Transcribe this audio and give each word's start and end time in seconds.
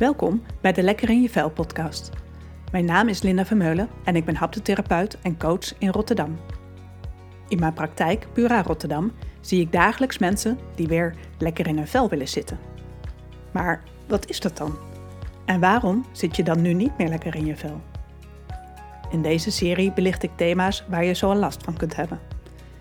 Welkom 0.00 0.42
bij 0.60 0.72
de 0.72 0.82
Lekker 0.82 1.10
in 1.10 1.22
je 1.22 1.28
Vel 1.28 1.50
podcast. 1.50 2.10
Mijn 2.72 2.84
naam 2.84 3.08
is 3.08 3.22
Linda 3.22 3.44
Vermeulen 3.44 3.88
en 4.04 4.16
ik 4.16 4.24
ben 4.24 4.36
haptotherapeut 4.36 5.18
en 5.22 5.38
coach 5.38 5.78
in 5.78 5.88
Rotterdam. 5.88 6.38
In 7.48 7.58
mijn 7.58 7.72
praktijk 7.72 8.26
Pura 8.32 8.62
Rotterdam 8.62 9.12
zie 9.40 9.60
ik 9.60 9.72
dagelijks 9.72 10.18
mensen 10.18 10.58
die 10.74 10.86
weer 10.86 11.14
lekker 11.38 11.66
in 11.66 11.76
hun 11.76 11.86
vel 11.88 12.08
willen 12.08 12.28
zitten. 12.28 12.58
Maar 13.52 13.82
wat 14.08 14.28
is 14.28 14.40
dat 14.40 14.56
dan? 14.56 14.78
En 15.44 15.60
waarom 15.60 16.04
zit 16.12 16.36
je 16.36 16.42
dan 16.42 16.60
nu 16.60 16.72
niet 16.72 16.98
meer 16.98 17.08
lekker 17.08 17.34
in 17.34 17.46
je 17.46 17.56
vel? 17.56 17.80
In 19.10 19.22
deze 19.22 19.50
serie 19.50 19.92
belicht 19.92 20.22
ik 20.22 20.36
thema's 20.36 20.84
waar 20.88 21.04
je 21.04 21.14
zo 21.14 21.34
last 21.34 21.62
van 21.62 21.76
kunt 21.76 21.96
hebben. 21.96 22.20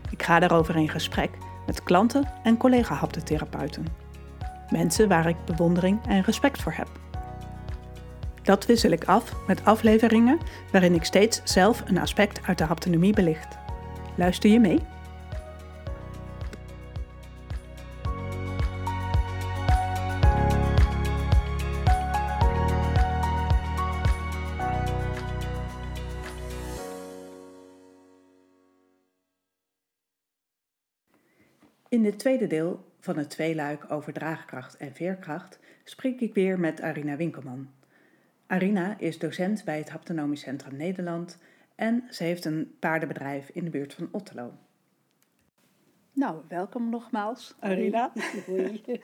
Ik 0.10 0.24
ga 0.24 0.40
daarover 0.40 0.76
in 0.76 0.90
gesprek 0.90 1.30
met 1.66 1.84
klanten 1.84 2.32
en 2.44 2.58
collega-haptotherapeuten. 2.58 3.86
Mensen 4.70 5.08
waar 5.08 5.28
ik 5.28 5.46
bewondering 5.46 6.00
en 6.08 6.22
respect 6.22 6.62
voor 6.62 6.74
heb. 6.74 7.08
Dat 8.50 8.66
wissel 8.66 8.92
ik 8.92 9.04
af 9.04 9.48
met 9.48 9.66
afleveringen 9.66 10.40
waarin 10.72 10.94
ik 10.94 11.04
steeds 11.04 11.42
zelf 11.44 11.84
een 11.86 11.98
aspect 11.98 12.42
uit 12.48 12.58
de 12.58 12.64
haptonomie 12.64 13.14
belicht. 13.14 13.58
Luister 14.18 14.50
je 14.50 14.60
mee? 14.60 14.80
In 31.90 32.04
dit 32.04 32.20
tweede 32.20 32.48
deel 32.48 32.86
van 33.00 33.18
het 33.18 33.30
tweeluik 33.30 33.92
over 33.92 34.14
draagkracht 34.14 34.78
en 34.78 34.94
veerkracht 34.94 35.60
spreek 35.84 36.20
ik 36.20 36.34
weer 36.34 36.60
met 36.60 36.82
Arina 36.82 37.16
Winkelman. 37.16 37.79
Arina 38.50 38.96
is 38.98 39.20
docent 39.20 39.64
bij 39.64 39.78
het 39.78 39.90
Haptonomisch 39.90 40.42
Centrum 40.42 40.76
Nederland 40.76 41.38
en 41.76 42.04
ze 42.10 42.24
heeft 42.24 42.46
een 42.46 42.76
paardenbedrijf 42.80 43.50
in 43.50 43.64
de 43.64 43.70
buurt 43.70 43.94
van 43.94 44.08
Otterlo. 44.12 44.54
Nou, 46.14 46.42
welkom 46.48 46.90
nogmaals, 46.90 47.56
Arina. 47.60 48.12
Hoi. 48.46 48.82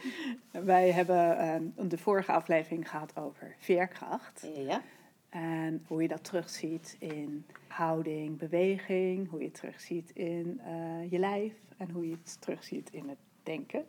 Wij 0.51 0.91
hebben 0.91 1.37
uh, 1.77 1.89
de 1.89 1.97
vorige 1.97 2.31
aflevering 2.31 2.89
gehad 2.89 3.17
over 3.17 3.55
veerkracht. 3.59 4.47
Ja. 4.55 4.81
En 5.29 5.83
hoe 5.87 6.01
je 6.01 6.07
dat 6.07 6.23
terugziet 6.23 6.95
in 6.99 7.45
houding, 7.67 8.37
beweging, 8.37 9.29
hoe 9.29 9.39
je 9.39 9.45
het 9.45 9.55
terugziet 9.55 10.09
in 10.09 10.61
uh, 10.67 11.11
je 11.11 11.19
lijf 11.19 11.53
en 11.77 11.89
hoe 11.89 12.09
je 12.09 12.17
het 12.23 12.41
terugziet 12.41 12.89
in 12.89 13.09
het 13.09 13.19
denken. 13.43 13.85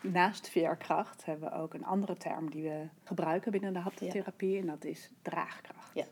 Naast 0.00 0.48
veerkracht 0.48 1.24
hebben 1.24 1.50
we 1.50 1.56
ook 1.56 1.74
een 1.74 1.84
andere 1.84 2.16
term 2.16 2.50
die 2.50 2.62
we 2.62 2.88
gebruiken 3.04 3.52
binnen 3.52 3.72
de 3.72 3.78
haptotherapie 3.78 4.58
en 4.58 4.66
dat 4.66 4.84
is 4.84 5.10
draagkracht. 5.22 5.94
Ja. 5.94 6.06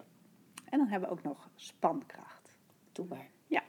En 0.65 0.79
dan 0.79 0.89
hebben 0.89 1.09
we 1.09 1.15
ook 1.15 1.23
nog 1.23 1.51
spankracht. 1.55 2.59
Doe 2.93 3.07
maar. 3.07 3.31
Ja, 3.47 3.63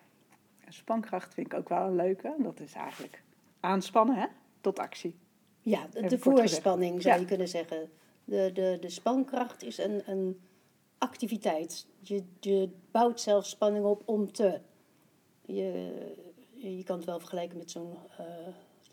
en 0.66 0.74
spankracht 0.74 1.34
vind 1.34 1.48
ik 1.48 1.60
ook 1.60 1.70
wel 1.70 1.88
een 1.88 1.96
leuke. 1.96 2.36
Dat 2.40 2.60
is 2.60 2.74
eigenlijk 2.74 3.24
aanspannen 3.60 4.16
hè? 4.16 4.28
tot 4.62 4.80
actie. 4.80 5.16
Ja, 5.62 5.88
de, 5.92 6.20
voorspanning 6.20 7.02
zou 7.02 7.16
Ja. 7.16 7.22
je 7.22 7.28
kunnen 7.28 7.48
zeggen. 7.48 7.90
De, 8.24 8.52
de, 8.54 8.78
de 8.82 8.90
spankracht 8.90 9.64
is 9.64 9.78
een, 9.78 10.10
een 10.10 10.42
activiteit. 10.98 11.88
Je, 12.00 12.24
je 12.40 12.70
bouwt 12.92 13.22
zelf 13.22 13.46
spanning 13.46 13.86
op 13.86 14.02
om 14.06 14.32
te. 14.32 14.62
Je, 15.42 16.16
je 16.54 16.84
kan 16.84 16.98
het 16.98 17.06
wel 17.06 17.20
vergelijken 17.20 17.58
met 17.58 17.72
zo'n 17.72 17.98
eh 18.18 18.26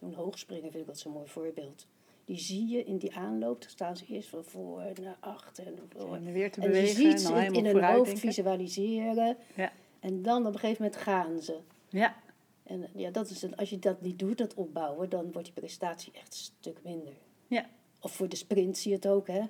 zo'n 0.05 0.15
hoogspringen, 0.25 0.71
vind 0.71 0.83
ik 0.83 0.87
dat 0.87 0.99
zo'n 0.99 1.13
mooi 1.13 1.29
voorbeeld. 1.29 1.87
Die 2.25 2.39
zie 2.39 2.69
je 2.69 2.85
in 2.85 2.97
die 2.99 3.15
aanloop, 3.17 3.61
dan 3.61 3.71
staan 3.71 3.97
ze 3.97 4.05
eerst 4.09 4.29
van 4.29 4.45
voor 4.45 4.83
naar 5.03 5.17
achter 5.21 5.67
en 5.67 5.79
voor. 5.89 6.15
En 6.15 6.33
weer 6.33 6.53
te 6.53 6.61
En 6.61 6.67
je 6.67 6.73
bewegen 6.73 6.97
ziet 6.97 7.13
en 7.13 7.19
ze 7.19 7.29
dan 7.29 7.43
in, 7.43 7.53
in 7.55 7.65
hun 7.65 7.85
hoofd 7.85 8.05
denken. 8.05 8.19
visualiseren. 8.29 9.37
Ja. 9.55 9.73
En 10.01 10.23
dan 10.23 10.47
op 10.47 10.53
een 10.55 10.59
gegeven 10.59 10.83
moment 10.85 11.03
gaan 11.03 11.41
ze. 11.41 11.59
Ja, 11.89 12.17
En 12.63 12.87
ja, 12.95 13.11
dat 13.11 13.31
is 13.31 13.43
een, 13.43 13.57
als 13.57 13.71
je 13.71 13.79
dat 13.79 14.01
niet 14.01 14.19
doet, 14.19 14.39
dat 14.39 14.55
opbouwen, 14.55 15.09
dan 15.09 15.33
wordt 15.33 15.47
je 15.47 15.53
prestatie 15.53 16.13
echt 16.13 16.27
een 16.27 16.33
stuk 16.61 16.79
minder. 16.83 17.13
ja, 17.47 17.67
Of 18.01 18.13
voor 18.13 18.29
de 18.29 18.37
sprint 18.37 18.79
zie 18.79 18.91
je 18.91 18.97
het 18.97 19.07
ook, 19.09 19.27
hè? 19.27 19.39
Dan 19.39 19.49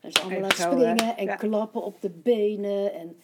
zijn 0.00 0.12
ze 0.12 0.20
allemaal 0.20 0.38
aan 0.38 0.48
het 0.48 0.56
springen 0.58 1.16
en 1.16 1.24
Ja. 1.24 1.34
klappen 1.36 1.82
op 1.84 2.00
de 2.00 2.10
benen 2.10 2.92
en 2.94 3.16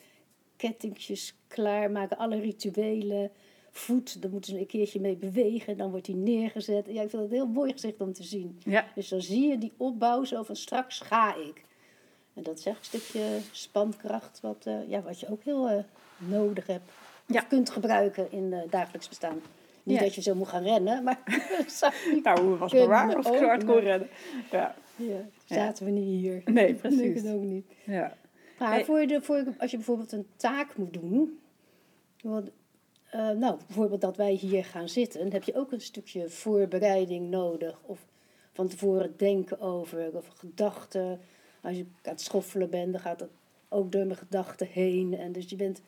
kettingjes 0.56 1.34
klaarmaken, 1.48 2.16
alle 2.18 2.40
rituelen. 2.40 3.30
Voet, 3.70 4.22
daar 4.22 4.30
moeten 4.30 4.52
ze 4.52 4.58
een 4.58 4.66
keertje 4.66 5.00
mee 5.00 5.16
bewegen, 5.16 5.76
dan 5.76 5.90
wordt 5.90 6.06
die 6.06 6.14
neergezet. 6.16 6.86
Ja, 6.86 7.02
ik 7.02 7.10
vind 7.10 7.22
het 7.22 7.30
een 7.30 7.36
heel 7.36 7.46
mooi 7.46 7.72
gezicht 7.72 8.00
om 8.00 8.12
te 8.12 8.22
zien. 8.22 8.60
ja, 8.64 8.86
Dus 8.94 9.08
dan 9.08 9.20
zie 9.22 9.48
je 9.48 9.58
die 9.58 9.72
opbouw 9.76 10.24
zo 10.24 10.42
van 10.42 10.56
straks 10.56 11.00
ga 11.00 11.34
ik. 11.36 11.64
En 12.34 12.42
dat 12.42 12.58
is 12.58 12.66
echt 12.66 12.78
een 12.78 12.84
stukje 13.00 13.38
spankracht 13.52 14.40
wat, 14.40 14.66
eh, 14.66 14.88
ja, 14.88 15.02
wat 15.02 15.20
je 15.20 15.28
ook 15.30 15.42
heel 15.44 15.68
eh, 15.68 15.78
nodig 16.16 16.66
hebt. 16.66 16.88
Of 17.28 17.34
Ja. 17.34 17.40
kunt 17.40 17.70
gebruiken 17.70 18.32
in 18.32 18.52
het 18.52 18.70
dagelijks 18.70 19.08
bestaan. 19.08 19.40
Niet 19.82 19.96
Ja. 19.98 20.02
dat 20.02 20.14
je 20.14 20.22
zo 20.22 20.34
moet 20.34 20.48
gaan 20.48 20.62
rennen, 20.62 21.02
maar 21.02 21.20
dat 21.80 21.92
nou 22.22 22.40
hoe 22.40 22.56
was 22.56 22.72
maar 22.72 22.86
waar 22.86 23.16
als 23.16 23.26
ik 23.26 23.36
zo 23.36 23.44
hard 23.44 23.64
kon 23.64 23.78
rennen. 23.78 24.08
Ja, 24.50 24.74
Ja, 24.96 25.20
zaten 25.44 25.84
we 25.84 25.90
niet 25.90 26.04
hier. 26.20 26.42
Nee, 26.44 26.74
precies. 26.82 27.22
het 27.22 27.34
ook 27.34 27.42
niet. 27.42 27.66
ja, 27.84 28.16
Maar 28.58 28.84
voor 28.84 29.06
de, 29.06 29.22
voor, 29.22 29.44
als 29.58 29.70
je 29.70 29.76
bijvoorbeeld 29.76 30.12
een 30.12 30.26
taak 30.36 30.76
moet 30.76 30.92
doen. 30.92 31.38
Want, 32.22 32.50
eh, 33.10 33.30
nou, 33.30 33.56
bijvoorbeeld 33.66 34.00
dat 34.00 34.16
wij 34.16 34.32
hier 34.32 34.64
gaan 34.64 34.88
zitten. 34.88 35.20
Dan 35.20 35.32
heb 35.32 35.42
je 35.42 35.54
ook 35.54 35.72
een 35.72 35.80
stukje 35.80 36.30
voorbereiding 36.30 37.30
nodig. 37.30 37.80
Of 37.82 38.06
van 38.52 38.68
tevoren 38.68 39.14
denken 39.16 39.60
over. 39.60 40.16
Of 40.16 40.26
gedachten. 40.26 41.20
Als 41.62 41.76
je 41.76 41.82
aan 41.82 42.12
het 42.12 42.20
schoffelen 42.20 42.70
bent, 42.70 42.92
dan 42.92 43.00
gaat 43.00 43.18
dat 43.18 43.28
ook 43.68 43.92
door 43.92 44.06
mijn 44.06 44.18
gedachten 44.18 44.66
heen. 44.66 45.14
En 45.14 45.32
dus 45.32 45.50
je 45.50 45.56
bent 45.56 45.82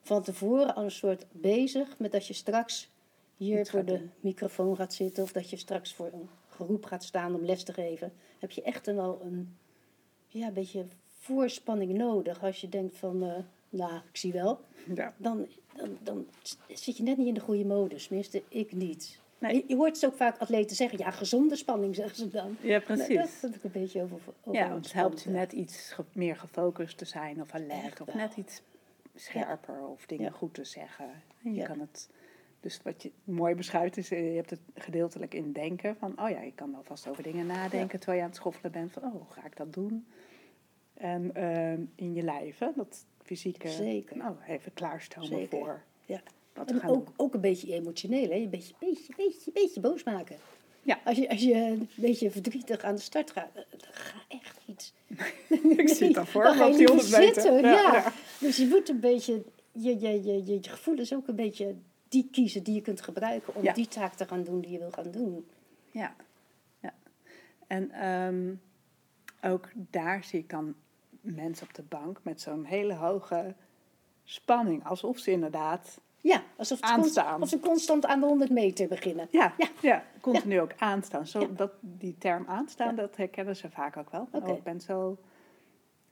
van 0.00 0.22
tevoren 0.22 0.74
al 0.74 0.84
een 0.84 0.90
soort 0.90 1.26
bezig 1.30 1.98
met 1.98 2.12
dat 2.12 2.26
je 2.26 2.34
straks 2.34 2.90
hier 3.36 3.66
voor 3.66 3.84
de 3.84 4.08
microfoon 4.20 4.76
gaat 4.76 4.94
zitten. 4.94 5.22
Of 5.22 5.32
dat 5.32 5.50
je 5.50 5.56
straks 5.56 5.94
voor 5.94 6.10
een 6.12 6.28
groep 6.48 6.84
gaat 6.84 7.04
staan 7.04 7.34
om 7.34 7.44
les 7.44 7.62
te 7.62 7.72
geven. 7.72 8.12
Heb 8.38 8.50
je 8.50 8.62
echt 8.62 8.86
een, 8.86 8.96
wel 8.96 9.20
een 9.22 9.56
ja, 10.28 10.50
beetje 10.50 10.84
voorspanning 11.18 11.92
nodig. 11.92 12.42
Als 12.42 12.60
je 12.60 12.68
denkt 12.68 12.96
van, 12.96 13.22
eh, 13.22 13.34
nou, 13.68 13.94
ik 13.94 14.16
zie 14.16 14.32
wel. 14.32 14.60
ja. 14.94 15.14
Dan, 15.16 15.46
dan, 15.76 15.98
dan 16.02 16.26
zit 16.68 16.96
je 16.96 17.02
net 17.02 17.16
niet 17.16 17.26
in 17.26 17.34
de 17.34 17.40
goede 17.40 17.64
modus. 17.64 18.06
Tenminste, 18.06 18.42
ik 18.48 18.72
niet. 18.72 19.18
Nee. 19.38 19.64
Je, 19.68 19.76
hoort 19.76 19.94
het 20.00 20.06
ook 20.10 20.16
vaak 20.16 20.38
atleten 20.38 20.76
zeggen. 20.76 20.98
Ja, 20.98 21.10
gezonde 21.10 21.56
spanning 21.56 21.94
zeggen 22.00 22.16
ze 22.16 22.28
dan. 22.28 22.56
Ja, 22.60 22.68
Nou, 22.68 22.80
precies. 22.82 23.16
dat 23.16 23.28
vind 23.28 23.54
ik 23.54 23.64
een 23.64 23.70
beetje 23.72 24.02
over, 24.02 24.18
over 24.44 24.60
Ja, 24.60 24.74
het 24.74 24.92
helpt 24.92 25.22
je 25.22 25.30
net 25.30 25.52
iets 25.52 25.92
ge- 25.92 26.04
meer 26.12 26.36
gefocust 26.36 26.98
te 26.98 27.04
zijn 27.04 27.40
of 27.40 27.52
alert 27.54 28.00
of 28.00 28.14
net 28.14 28.36
iets 28.36 28.62
scherper 29.14 29.86
of 29.86 30.06
dingen 30.06 30.24
Ja. 30.24 30.30
goed 30.30 30.54
te 30.54 30.64
zeggen. 30.64 31.10
En 31.44 31.54
je 31.54 31.60
Ja. 31.60 31.66
kan 31.66 31.80
het, 31.80 32.10
dus 32.60 32.80
wat 32.82 33.02
je 33.02 33.10
mooi 33.24 33.54
beschrijft 33.54 33.96
is, 33.96 34.10
eh, 34.10 34.30
je 34.30 34.36
hebt 34.36 34.50
het 34.50 34.60
gedeeltelijk 34.74 35.34
in 35.34 35.52
denken 35.52 35.96
van, 35.96 36.20
oh 36.20 36.30
ja, 36.30 36.40
je 36.40 36.52
kan 36.54 36.74
alvast 36.74 37.08
over 37.08 37.22
dingen 37.22 37.46
nadenken 37.46 37.98
terwijl 37.98 38.18
je 38.18 38.24
aan 38.24 38.30
het 38.30 38.38
schoffelen 38.40 38.72
bent 38.72 38.92
van, 38.92 39.02
oh, 39.04 39.12
hoe 39.12 39.30
ga 39.30 39.44
ik 39.46 39.56
dat 39.56 39.72
doen? 39.72 40.06
En 40.94 41.34
ehm, 41.34 41.80
in 41.94 42.14
je 42.14 42.22
lijf, 42.22 42.58
hè, 42.58 42.68
dat 42.76 43.04
fysieke, 43.24 43.68
Zeker. 43.68 44.16
nou, 44.16 44.36
even 44.48 44.72
klaarstomen 44.72 45.28
Zeker. 45.28 45.48
voor 45.58 45.82
Ja. 46.06 46.20
wat 46.54 46.70
En 46.70 46.78
gaan 46.80 46.90
ook, 46.90 47.04
doen. 47.06 47.14
ook 47.16 47.34
een 47.34 47.40
beetje 47.40 47.72
emotioneel, 47.74 48.28
hè? 48.30 48.34
Een 48.36 48.50
beetje, 48.50 48.74
beetje, 48.78 49.12
beetje, 49.16 49.50
beetje 49.52 49.80
boos 49.80 50.02
maken. 50.04 50.36
Ja. 50.82 51.00
Als 51.04 51.16
je, 51.16 51.28
als 51.28 51.40
je 51.42 51.54
een 51.54 51.88
beetje 51.94 52.30
verdrietig 52.30 52.82
aan 52.82 52.94
de 52.94 53.00
start 53.00 53.30
gaat, 53.30 53.50
eh, 53.54 53.62
dan 53.70 53.80
ga 53.92 54.18
echt 54.28 54.58
iets. 54.66 54.92
Ik 55.82 55.88
zit 55.88 56.14
daarvoor, 56.14 56.42
Dan 56.42 56.54
ga 56.54 56.64
je 56.64 56.70
loopt 56.70 56.78
die 56.78 56.88
liever 56.94 57.18
100 57.18 57.18
meter. 57.36 57.42
zitten, 57.42 57.60
Ja, 57.70 57.72
ja. 57.72 57.94
ja. 57.94 58.12
Dus 58.40 58.56
je 58.56 58.66
moet 58.66 58.88
een 58.88 59.00
beetje, 59.00 59.44
je, 59.72 60.00
je, 60.00 60.08
je, 60.22 60.44
je, 60.44 60.52
je 60.52 60.68
gevoelens 60.68 61.14
ook 61.14 61.28
een 61.28 61.36
beetje 61.36 61.74
die 62.08 62.28
kiezen 62.32 62.62
die 62.62 62.74
je 62.74 62.80
kunt 62.80 63.00
gebruiken 63.02 63.54
om 63.54 63.62
Ja. 63.62 63.72
die 63.72 63.88
taak 63.88 64.14
te 64.14 64.26
gaan 64.26 64.44
doen 64.44 64.60
die 64.60 64.70
je 64.70 64.78
wil 64.78 64.90
gaan 64.90 65.10
doen. 65.10 65.46
Ja, 65.90 66.16
ja. 66.80 66.94
En 67.66 67.90
ehm, 67.90 68.54
ook 69.52 69.68
daar 69.74 70.24
zie 70.24 70.38
ik 70.38 70.50
dan 70.50 70.74
mensen 71.24 71.66
op 71.66 71.74
de 71.74 71.82
bank 71.82 72.18
met 72.22 72.40
zo'n 72.40 72.64
hele 72.64 72.94
hoge 72.94 73.54
spanning. 74.24 74.84
Alsof 74.86 75.18
ze 75.18 75.30
inderdaad, 75.30 76.00
Ja, 76.20 76.42
alsof 76.56 76.78
ze 77.48 77.60
constant 77.60 78.06
aan 78.06 78.20
de 78.20 78.26
100 78.26 78.50
meter 78.50 78.88
beginnen. 78.88 79.28
ja, 79.30 79.54
ja. 79.58 79.68
Ja. 79.82 80.04
continu 80.20 80.60
ook 80.60 80.72
aanstaan. 80.78 81.26
Zo, 81.26 81.40
Ja. 81.40 81.46
dat, 81.46 81.72
die 81.80 82.18
term 82.18 82.44
aanstaan, 82.48 82.94
dat 82.94 83.16
herkennen 83.16 83.56
ze 83.56 83.70
vaak 83.70 83.96
ook 83.96 84.10
wel. 84.10 84.28
Oh, 84.32 84.48
ik 84.48 84.62
ben 84.62 84.80
zo 84.80 85.18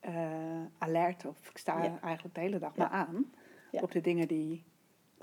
eh, 0.01 0.15
alert 0.79 1.25
of 1.27 1.49
ik 1.49 1.59
sta 1.59 1.99
eigenlijk 2.03 2.35
de 2.35 2.41
hele 2.41 2.59
dag 2.59 2.75
maar 2.77 2.89
aan 2.89 3.33
op 3.71 3.91
de 3.93 4.01
dingen 4.01 4.29
die 4.29 4.65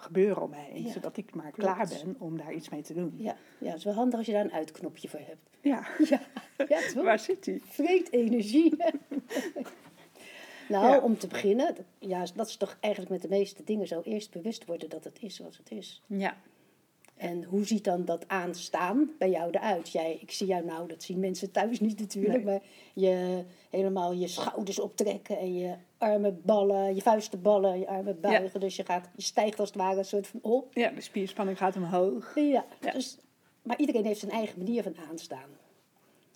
gebeuren 0.02 0.42
om 0.44 0.52
heen. 0.54 0.84
Ja. 0.84 0.92
Zodat 0.92 1.18
ik 1.18 1.36
maar 1.36 1.52
Klopt. 1.52 1.74
klaar 1.74 1.88
ben 1.88 2.16
om 2.20 2.38
daar 2.38 2.54
iets 2.54 2.70
mee 2.70 2.82
te 2.82 2.94
doen. 2.94 3.14
Ja, 3.18 3.36
ja, 3.60 3.68
het 3.68 3.78
is 3.78 3.84
wel 3.84 3.94
handig 3.94 4.18
als 4.18 4.28
je 4.28 4.34
daar 4.34 4.44
een 4.44 4.52
uitknopje 4.52 5.08
voor 5.10 5.20
hebt. 5.20 5.50
Ja, 5.62 5.88
Ja, 6.10 6.22
ja 6.68 6.80
toch? 6.94 7.04
waar 7.04 7.20
zit 7.20 7.44
die? 7.44 7.62
Vreet 7.66 8.12
energie. 8.12 8.76
nou, 10.70 10.88
Ja. 10.88 11.00
om 11.00 11.18
te 11.18 11.28
beginnen, 11.28 11.76
ja, 12.00 12.26
dat 12.36 12.48
is 12.48 12.56
toch 12.58 12.78
eigenlijk 12.80 13.12
met 13.14 13.22
de 13.22 13.28
meeste 13.28 13.64
dingen 13.64 13.88
zo. 13.88 14.02
Eerst 14.02 14.32
bewust 14.32 14.66
worden 14.66 14.90
dat 14.90 15.04
het 15.04 15.18
is 15.22 15.36
zoals 15.36 15.58
het 15.58 15.72
is. 15.72 16.02
Ja. 16.08 16.38
En 17.20 17.44
hoe 17.44 17.66
ziet 17.66 17.84
dan 17.84 18.06
dat 18.06 18.28
aanstaan 18.28 19.12
bij 19.18 19.30
jou 19.30 19.52
eruit? 19.52 19.90
Jij, 19.90 20.18
ik 20.22 20.32
zie 20.32 20.48
jou 20.48 20.66
nou, 20.66 20.88
dat 20.88 21.04
zien 21.04 21.20
mensen 21.20 21.52
thuis 21.52 21.80
niet 21.80 22.00
natuurlijk, 22.00 22.44
Nee. 22.44 22.44
maar 22.44 22.62
je 22.94 23.44
helemaal 23.70 24.14
je 24.14 24.28
schouders 24.28 24.80
optrekken 24.80 25.38
en 25.38 25.54
je 25.58 25.76
armen 25.98 26.42
ballen, 26.44 26.96
je 26.96 27.02
vuisten 27.02 27.42
ballen, 27.42 27.80
je 27.80 27.88
armen 27.88 28.20
buigen. 28.20 28.60
Dus 28.60 28.76
je, 28.76 28.86
gaat, 28.86 29.10
je 29.16 29.22
stijgt 29.22 29.60
als 29.60 29.70
het 29.70 29.78
ware 29.78 29.98
een 29.98 30.06
soort 30.06 30.28
van 30.28 30.40
op. 30.44 30.74
Ja, 30.74 30.90
de 30.90 31.02
spierspanning 31.02 31.58
gaat 31.58 31.76
omhoog. 31.76 32.36
Ja, 32.36 32.66
Ja. 32.82 32.92
Dus, 32.92 33.18
maar 33.62 33.80
iedereen 33.80 34.06
heeft 34.06 34.20
zijn 34.20 34.32
eigen 34.32 34.58
manier 34.58 34.84
van 34.84 34.96
aanstaan. 35.10 35.50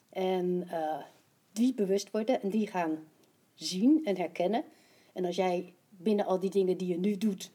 En 0.10 0.66
eh, 0.70 1.04
die 1.52 1.74
bewust 1.74 2.12
worden 2.12 2.42
en 2.42 2.50
die 2.50 2.68
gaan 2.68 2.98
zien 3.54 4.02
en 4.06 4.18
herkennen. 4.18 4.64
En 5.14 5.26
als 5.26 5.36
jij 5.36 5.74
binnen 5.90 6.26
al 6.26 6.40
die 6.40 6.50
dingen 6.50 6.78
die 6.78 6.88
je 6.88 7.00
nu 7.00 7.18
doet, 7.18 7.52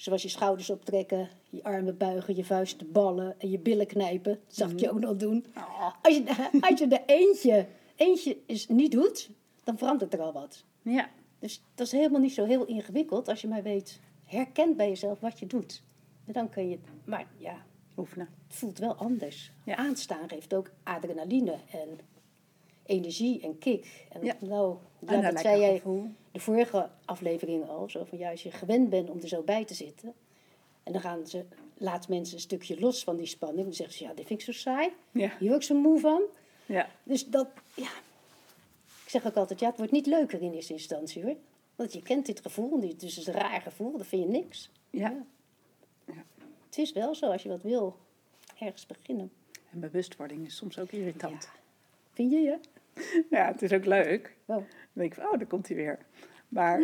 zoals 0.00 0.22
je 0.22 0.28
schouders 0.28 0.70
optrekken, 0.70 1.28
je 1.50 1.62
armen 1.62 1.96
buigen, 1.96 2.36
je 2.36 2.44
vuisten 2.44 2.92
ballen 2.92 3.34
en 3.40 3.50
je 3.50 3.58
billen 3.58 3.86
knijpen, 3.86 4.32
dat 4.46 4.56
zag 4.56 4.70
ik 4.70 4.80
je 4.80 4.90
ook 4.90 5.00
nog 5.00 5.16
doen. 5.16 5.46
Oh. 5.56 5.92
Als 6.02 6.16
je, 6.16 6.48
als 6.70 6.78
je 6.78 6.86
er 6.86 7.02
eentje, 7.06 7.66
eentje 7.96 8.36
is, 8.46 8.68
niet 8.68 8.92
doet, 8.92 9.30
dan 9.64 9.78
verandert 9.78 10.12
er 10.12 10.20
al 10.20 10.32
wat. 10.32 10.64
Ja. 10.82 11.10
Dus 11.38 11.62
dat 11.74 11.86
is 11.86 11.92
helemaal 11.92 12.20
niet 12.20 12.34
zo 12.34 12.44
heel 12.44 12.64
ingewikkeld 12.64 13.28
als 13.28 13.40
je 13.40 13.48
maar 13.48 13.62
weet, 13.62 14.00
herkent 14.24 14.76
bij 14.76 14.88
jezelf 14.88 15.20
wat 15.20 15.38
je 15.38 15.46
doet. 15.46 15.82
En 16.26 16.32
dan 16.32 16.48
kun 16.48 16.68
je, 16.68 16.78
maar 17.04 17.26
ja, 17.36 17.64
Oefenen. 17.96 18.28
het 18.46 18.56
voelt 18.56 18.78
wel 18.78 18.94
anders. 18.94 19.52
Ja. 19.64 19.76
Aanstaan 19.76 20.28
geeft 20.28 20.54
ook 20.54 20.70
adrenaline 20.82 21.56
en 21.72 21.98
energie 22.86 23.40
en 23.42 23.58
kick. 23.58 24.06
En 24.12 24.24
Ja. 24.24 24.36
nou, 24.40 24.76
ja, 25.06 25.30
dat 25.30 25.40
zei 25.40 25.60
jij 25.60 25.74
gevoel. 25.74 26.10
De 26.32 26.40
vorige 26.40 26.90
aflevering 27.04 27.68
al. 27.68 27.88
Zo 27.90 28.04
van, 28.04 28.18
ja, 28.18 28.30
als 28.30 28.42
je 28.42 28.50
gewend 28.50 28.90
bent 28.90 29.10
om 29.10 29.20
er 29.20 29.28
zo 29.28 29.42
bij 29.42 29.64
te 29.64 29.74
zitten. 29.74 30.14
En 30.82 30.92
dan 30.92 31.00
gaan 31.00 31.26
ze, 31.26 31.44
laat 31.74 32.08
mensen 32.08 32.34
een 32.34 32.40
stukje 32.40 32.80
los 32.80 33.04
van 33.04 33.16
die 33.16 33.26
spanning. 33.26 33.64
Dan 33.64 33.74
zeggen 33.74 33.96
ze, 33.96 34.04
ja, 34.04 34.14
dit 34.14 34.26
vind 34.26 34.40
ik 34.40 34.46
zo 34.46 34.52
saai. 34.52 34.92
Ja. 35.10 35.36
Hier 35.38 35.48
word 35.48 35.60
ik 35.60 35.68
zo 35.68 35.74
moe 35.74 36.00
van. 36.00 36.22
Ja. 36.66 36.88
Dus 37.02 37.26
dat, 37.26 37.48
ja. 37.74 37.90
Ik 39.04 39.16
zeg 39.16 39.26
ook 39.26 39.36
altijd, 39.36 39.60
ja, 39.60 39.66
het 39.66 39.76
wordt 39.76 39.92
niet 39.92 40.06
leuker 40.06 40.42
in 40.42 40.52
eerste 40.52 40.72
instantie 40.72 41.22
hoor. 41.22 41.36
Want 41.76 41.92
je 41.92 42.02
kent 42.02 42.26
dit 42.26 42.40
gevoel, 42.40 42.80
dit 42.80 43.02
is 43.02 43.26
een 43.26 43.34
raar 43.34 43.60
gevoel, 43.60 43.96
dat 43.96 44.06
vind 44.06 44.22
je 44.22 44.28
niks. 44.28 44.70
Ja. 44.90 45.24
Het 46.66 46.78
is 46.78 46.92
wel 46.92 47.14
zo, 47.14 47.30
als 47.30 47.42
je 47.42 47.48
wat 47.48 47.62
wil, 47.62 47.96
ergens 48.58 48.86
beginnen. 48.86 49.32
En 49.70 49.80
bewustwording 49.80 50.46
is 50.46 50.56
soms 50.56 50.78
ook 50.78 50.92
irritant. 50.92 51.50
Vind 52.12 52.30
je 52.30 52.38
je? 52.38 52.58
Ja, 53.30 53.46
het 53.46 53.62
is 53.62 53.72
ook 53.72 53.84
leuk. 53.84 54.36
Oh. 54.46 54.56
Dan 54.56 54.66
denk 54.92 55.12
ik 55.14 55.20
van, 55.20 55.30
oh, 55.32 55.38
daar 55.38 55.46
komt 55.46 55.66
hij 55.68 55.76
weer. 55.76 55.98
Maar 56.48 56.80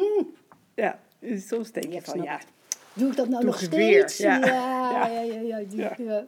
ja, 0.75 1.01
soms 1.37 1.73
denk 1.73 1.87
je 1.87 1.93
Ja, 1.93 2.01
van, 2.01 2.23
ja, 2.23 2.37
het. 2.37 2.47
Doe 2.95 3.11
ik 3.11 3.17
dat 3.17 3.29
nou 3.29 3.45
nog 3.45 3.61
het 3.61 3.65
steeds? 3.73 4.17
ja. 4.27 4.37
Ja, 4.39 4.47
Ja. 4.47 5.07
ja, 5.07 5.21
ja. 5.21 5.41
ja, 5.41 5.59
Ja. 5.71 5.95
ja. 5.99 6.27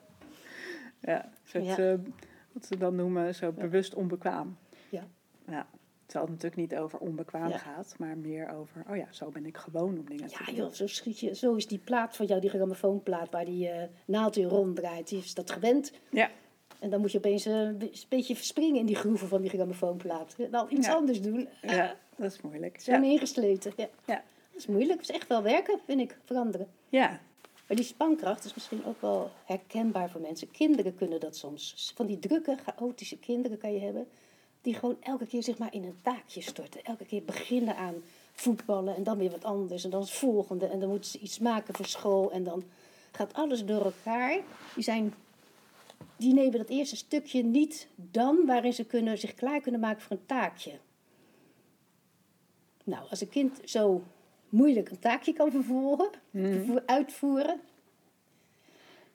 ja, 1.01 1.31
soort, 1.45 1.65
Ja. 1.65 1.77
eh, 1.77 1.99
wat 2.53 2.67
ze 2.67 2.77
dan 2.77 2.95
noemen, 2.95 3.35
zo 3.35 3.53
bewust 3.53 3.95
onbekwaam. 3.95 4.57
Ja. 4.89 5.07
Ja, 5.47 5.67
terwijl 6.07 6.31
het 6.33 6.43
natuurlijk 6.43 6.71
niet 6.71 6.81
over 6.81 6.99
onbekwaam 6.99 7.49
Ja. 7.49 7.59
gaat, 7.59 7.95
maar 7.99 8.17
meer 8.19 8.51
over, 8.51 8.85
oh 8.91 8.97
ja, 8.97 9.07
zo 9.11 9.31
ben 9.31 9.47
ik 9.47 9.57
gewoon 9.57 9.99
om 9.99 10.05
dingen 10.09 10.27
te 10.27 10.35
Ja, 10.39 10.45
doen. 10.45 10.55
joh, 10.55 10.71
zo 10.73 10.87
schiet 10.87 11.21
je. 11.21 11.35
Zo 11.35 11.55
is 11.55 11.67
die 11.67 11.79
plaat 11.79 12.17
van 12.17 12.27
jou, 12.27 12.41
die 12.41 12.51
grammofoonplaat, 12.51 13.31
waar 13.31 13.45
die 13.45 13.69
eh 13.69 13.89
naald 14.07 14.37
in 14.37 14.49
ronddraait. 14.49 15.09
Die 15.09 15.19
is 15.19 15.35
dat 15.35 15.51
gewend. 15.51 15.93
Ja, 16.11 16.31
En 16.79 16.91
dan 16.91 17.01
moet 17.01 17.13
je 17.13 17.19
opeens 17.19 17.47
eh, 17.47 17.53
een 17.61 17.79
be- 17.79 17.93
beetje 18.09 18.37
verspringen 18.37 18.81
in 18.81 18.87
die 18.87 18.97
groeven 18.97 19.29
van 19.29 19.41
die 19.41 19.51
grammofoonplaat. 19.51 20.37
Dan 20.51 20.67
iets 20.71 20.87
Ja. 20.87 20.95
anders 20.95 21.21
doen. 21.23 21.49
ja, 21.63 21.97
dat 22.17 22.33
is 22.33 22.41
moeilijk. 22.41 22.81
Zo 22.81 22.93
Ja. 22.93 23.03
ingesleten. 23.03 23.73
Ja. 23.77 23.89
Ja. 24.07 24.23
Dat 24.53 24.61
is 24.61 24.67
moeilijk. 24.67 24.99
Dat 25.01 25.09
is 25.09 25.15
echt 25.15 25.29
wel 25.29 25.43
werken, 25.43 25.79
vind 25.87 26.01
ik, 26.01 26.19
veranderen. 26.25 26.69
ja, 26.89 27.21
Maar 27.67 27.77
die 27.77 27.87
spankracht 27.87 28.45
is 28.45 28.55
misschien 28.55 28.85
ook 28.85 29.01
wel 29.01 29.31
herkenbaar 29.45 30.11
voor 30.11 30.21
mensen. 30.21 30.51
Kinderen 30.51 30.95
kunnen 30.95 31.21
dat 31.21 31.37
soms. 31.37 31.93
Van 31.95 32.07
die 32.07 32.19
drukke, 32.19 32.57
chaotische 32.65 33.19
kinderen 33.19 33.59
kan 33.59 33.73
je 33.73 33.81
hebben. 33.81 34.07
Die 34.63 34.75
gewoon 34.75 34.97
elke 35.01 35.27
keer 35.27 35.43
zich 35.43 35.59
maar 35.59 35.73
in 35.75 35.85
een 35.85 35.99
taakje 36.03 36.41
storten. 36.41 36.85
Elke 36.85 37.05
keer 37.05 37.23
beginnen 37.25 37.77
aan 37.77 37.95
voetballen 38.33 38.97
en 38.97 39.03
dan 39.03 39.19
weer 39.19 39.31
wat 39.31 39.45
anders. 39.45 39.85
En 39.85 39.91
dan 39.91 40.01
het 40.01 40.11
volgende. 40.11 40.67
En 40.67 40.81
dan 40.81 40.89
moeten 40.89 41.11
ze 41.11 41.19
iets 41.19 41.39
maken 41.39 41.75
voor 41.75 41.87
school. 41.87 42.31
En 42.33 42.45
dan 42.45 42.63
gaat 43.13 43.35
alles 43.35 43.65
door 43.65 43.85
elkaar. 43.85 44.39
Die, 44.75 44.85
zijn, 44.85 45.15
die 46.19 46.35
nemen 46.35 46.59
dat 46.59 46.69
eerste 46.69 46.97
stukje 46.97 47.43
niet 47.45 47.89
dan 47.97 48.47
waarin 48.47 48.73
ze 48.73 48.85
kunnen, 48.85 49.19
zich 49.19 49.35
klaar 49.35 49.61
kunnen 49.61 49.81
maken 49.81 50.03
voor 50.03 50.17
een 50.17 50.27
taakje. 50.27 50.79
Nou, 52.85 53.09
als 53.11 53.21
een 53.21 53.29
kind 53.29 53.61
zo 53.65 54.03
moeilijk 54.49 54.91
een 54.91 54.99
taakje 54.99 55.33
kan 55.33 55.51
vervolgen, 55.51 56.11
vervoer- 56.33 56.83
uitvoeren, 56.87 57.61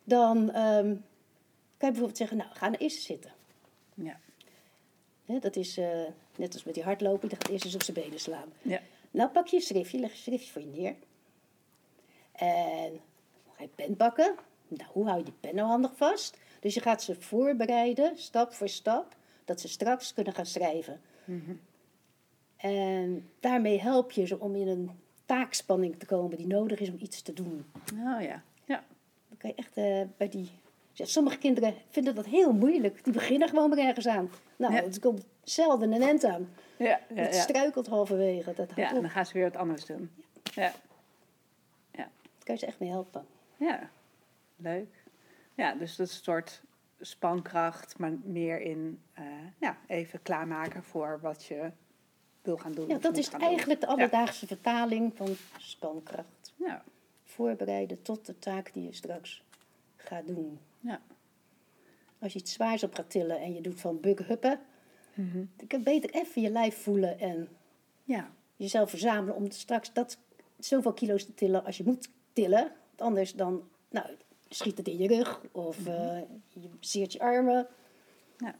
dan 0.03 0.51
ehm, 0.51 0.85
kan 1.77 1.89
je 1.91 1.97
bijvoorbeeld 1.99 2.17
zeggen, 2.17 2.37
nou, 2.37 2.49
ga 2.53 2.65
nou 2.69 2.83
eerst 2.83 3.01
zitten. 3.03 3.31
ja, 5.25 5.39
dat 5.39 5.55
is 5.55 5.77
eh, 5.77 6.01
net 6.35 6.53
als 6.53 6.63
met 6.63 6.73
die 6.73 6.83
hardlopen, 6.83 7.29
die 7.29 7.37
gaat 7.37 7.49
eerst 7.49 7.65
eens 7.65 7.75
op 7.75 7.83
zijn 7.83 7.97
benen 7.97 8.19
slaan. 8.19 8.53
ja, 8.61 8.81
Nou 9.11 9.29
pak 9.29 9.47
je 9.47 9.55
een 9.55 9.61
schriftje, 9.61 9.99
leg 9.99 10.11
je 10.11 10.17
schriftje 10.17 10.51
voor 10.51 10.61
je 10.61 10.67
neer. 10.67 10.95
En 12.31 12.99
ga 13.55 13.63
je 13.63 13.69
pen 13.75 13.95
pakken. 13.95 14.35
Nou, 14.67 14.89
hoe 14.91 15.05
hou 15.05 15.17
je 15.17 15.23
die 15.23 15.33
pen 15.39 15.55
nou 15.55 15.67
handig 15.67 15.91
vast? 15.95 16.37
Dus 16.63 16.73
je 16.73 16.79
gaat 16.81 17.01
ze 17.03 17.15
voorbereiden, 17.15 18.11
stap 18.17 18.53
voor 18.53 18.69
stap, 18.69 19.15
dat 19.45 19.61
ze 19.61 19.67
straks 19.67 20.13
kunnen 20.13 20.33
gaan 20.33 20.45
schrijven. 20.45 21.01
En 22.57 23.29
daarmee 23.39 23.79
help 23.79 24.11
je 24.11 24.25
ze 24.25 24.39
om 24.39 24.55
in 24.55 24.67
een 24.67 24.91
taakspanning 25.25 25.99
te 25.99 26.05
komen 26.05 26.37
die 26.37 26.47
nodig 26.47 26.79
is 26.79 26.89
om 26.89 26.97
iets 26.99 27.21
te 27.21 27.33
doen. 27.33 27.65
oh 27.91 28.21
ja, 28.21 28.43
ja, 28.65 28.83
Dan 29.29 29.37
kan 29.37 29.49
je 29.49 29.55
echt 29.55 29.77
eh, 29.77 30.01
bij 30.17 30.29
die... 30.29 30.49
ja, 30.91 31.05
Sommige 31.05 31.37
kinderen 31.37 31.73
vinden 31.89 32.15
dat 32.15 32.25
heel 32.25 32.53
moeilijk. 32.53 33.03
Die 33.03 33.13
beginnen 33.13 33.49
gewoon 33.49 33.69
maar 33.69 33.77
ergens 33.77 34.07
aan. 34.07 34.29
Nou, 34.55 34.73
Ja. 34.73 34.83
het 34.83 34.99
komt 34.99 35.25
zelden 35.43 35.91
een 35.91 36.01
end 36.01 36.23
aan. 36.23 36.49
ja, 36.77 36.85
ja, 37.09 37.21
Het 37.21 37.33
ja. 37.35 37.41
struikelt 37.41 37.87
halverwege. 37.87 38.53
Dat 38.55 38.69
ja, 38.75 38.89
en 38.89 39.01
dan 39.01 39.09
gaan 39.09 39.25
ze 39.25 39.33
weer 39.33 39.43
wat 39.43 39.55
anders 39.55 39.85
doen. 39.85 40.11
Ja, 40.53 40.73
Daar 41.91 42.09
kan 42.43 42.53
je 42.55 42.57
ze 42.57 42.65
echt 42.65 42.79
mee 42.79 42.89
helpen. 42.89 43.25
ja, 43.57 43.89
leuk. 44.55 45.02
Ja, 45.55 45.73
dus 45.73 45.95
dat 45.95 46.07
is 46.07 46.13
een 46.15 46.23
soort 46.23 46.61
spankracht, 46.99 47.97
maar 47.99 48.11
meer 48.23 48.61
in, 48.61 49.01
eh, 49.13 49.23
ja, 49.59 49.77
even 49.87 50.21
klaarmaken 50.21 50.83
voor 50.83 51.19
wat 51.21 51.43
je 51.45 51.71
wil 52.41 52.57
gaan 52.57 52.71
doen. 52.71 52.87
Ja, 52.87 52.97
dat 52.97 53.17
is 53.17 53.29
doen. 53.29 53.39
eigenlijk 53.39 53.79
de 53.81 53.87
alledaagse 53.87 54.47
vertaling 54.47 55.13
van 55.15 55.35
spankracht. 55.57 56.53
Ja, 56.55 56.83
Voorbereiden 57.23 58.01
tot 58.01 58.25
de 58.25 58.39
taak 58.39 58.73
die 58.73 58.83
je 58.83 58.93
straks 58.93 59.43
gaat 59.95 60.27
doen. 60.27 60.59
ja, 60.79 61.01
Als 62.19 62.33
je 62.33 62.39
iets 62.39 62.53
zwaars 62.53 62.83
op 62.83 62.93
gaat 62.95 63.09
tillen 63.09 63.39
en 63.41 63.53
je 63.53 63.61
doet 63.61 63.79
van 63.81 63.99
bughuppen, 63.99 64.59
Mhm. 65.13 65.45
dan 65.55 65.67
kan 65.67 65.79
je 65.79 65.85
beter 65.85 66.09
even 66.09 66.41
je 66.41 66.49
lijf 66.49 66.81
voelen 66.83 67.19
en 67.19 67.47
ja, 68.03 68.31
jezelf 68.55 68.89
verzamelen 68.89 69.35
om 69.35 69.51
straks 69.51 69.93
dat 69.93 70.17
zoveel 70.59 70.93
kilo's 70.93 71.25
te 71.25 71.33
tillen 71.33 71.65
als 71.65 71.77
je 71.77 71.83
moet 71.83 72.09
tillen. 72.33 72.61
Want 72.89 73.01
anders 73.01 73.33
dan, 73.33 73.69
nou, 73.89 74.05
schiet 74.55 74.77
het 74.77 74.87
in 74.87 74.97
je 74.97 75.07
rug 75.07 75.41
of 75.51 75.77
eh, 75.87 76.17
je 76.49 76.69
zeert 76.79 77.13
je 77.13 77.19
armen. 77.19 77.67
ja. 78.37 78.55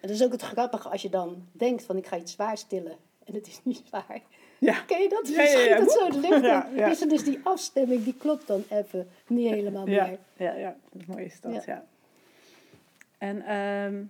En 0.00 0.08
dat 0.08 0.10
is 0.10 0.22
ook 0.24 0.32
het 0.32 0.42
grappige 0.42 0.88
als 0.88 1.02
je 1.02 1.08
dan 1.10 1.48
denkt 1.52 1.84
van 1.84 1.96
ik 1.96 2.06
ga 2.06 2.16
iets 2.16 2.32
zwaars 2.32 2.62
tillen 2.64 2.96
en 3.24 3.34
het 3.34 3.46
is 3.46 3.60
niet 3.62 3.82
zwaar. 3.88 4.20
ja. 4.58 4.80
Ken 4.80 5.00
je 5.02 5.08
dat? 5.08 5.28
Ja, 5.28 5.42
ja, 5.52 5.58
ja. 5.58 5.78
Dat 5.78 5.92
zo 5.92 6.10
de 6.10 6.18
lucht. 6.18 6.44
Ja, 6.44 6.68
ja. 6.74 6.88
Dus 6.88 7.00
is 7.02 7.24
die 7.24 7.40
afstemming, 7.42 8.04
die 8.04 8.14
klopt 8.14 8.46
dan 8.46 8.64
even 8.70 9.08
niet 9.26 9.50
helemaal 9.50 9.88
Ja, 9.88 10.06
meer. 10.06 10.18
ja, 10.36 10.52
ja, 10.54 10.76
dat 10.92 11.00
is 11.02 11.06
mooi 11.06 11.24
is 11.24 11.40
dat, 11.40 11.52
ja. 11.52 11.62
Ja. 11.66 11.84
En 13.18 13.42
ehm, 13.46 14.04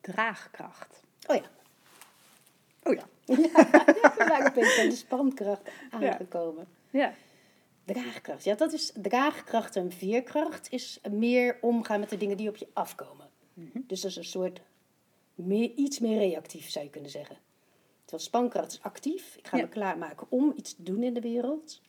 draagkracht. 0.00 1.02
Oh 1.26 1.36
ja, 1.36 1.42
Oh 2.82 2.94
ja. 2.94 3.04
waren 4.28 4.46
opeens 4.46 4.76
bij 4.76 4.88
de 4.88 4.94
spankracht 4.96 5.70
aangekomen. 5.90 6.66
Ja, 6.90 7.12
Draagkracht, 7.92 8.44
ja, 8.44 8.54
dat 8.54 8.72
is 8.72 8.92
draagkracht 9.02 9.76
en 9.76 9.92
veerkracht 9.92 10.72
is 10.72 11.00
meer 11.10 11.58
omgaan 11.60 12.00
met 12.00 12.10
de 12.10 12.16
dingen 12.16 12.36
die 12.36 12.48
op 12.48 12.56
je 12.56 12.66
afkomen. 12.72 13.28
Mhm. 13.54 13.80
Dus 13.86 14.00
dat 14.00 14.10
is 14.10 14.16
een 14.16 14.24
soort 14.24 14.60
meer, 15.34 15.70
iets 15.76 15.98
meer 15.98 16.18
reactief, 16.18 16.70
zou 16.70 16.84
je 16.84 16.90
kunnen 16.90 17.10
zeggen. 17.10 17.36
Terwijl 18.04 18.22
spankracht 18.28 18.72
is 18.72 18.82
actief. 18.82 19.36
Ik 19.36 19.46
ga 19.46 19.56
Ja. 19.56 19.62
me 19.62 19.68
klaarmaken 19.68 20.26
om 20.30 20.52
iets 20.56 20.74
te 20.74 20.82
doen 20.82 21.02
in 21.02 21.14
de 21.14 21.20
wereld. 21.20 21.80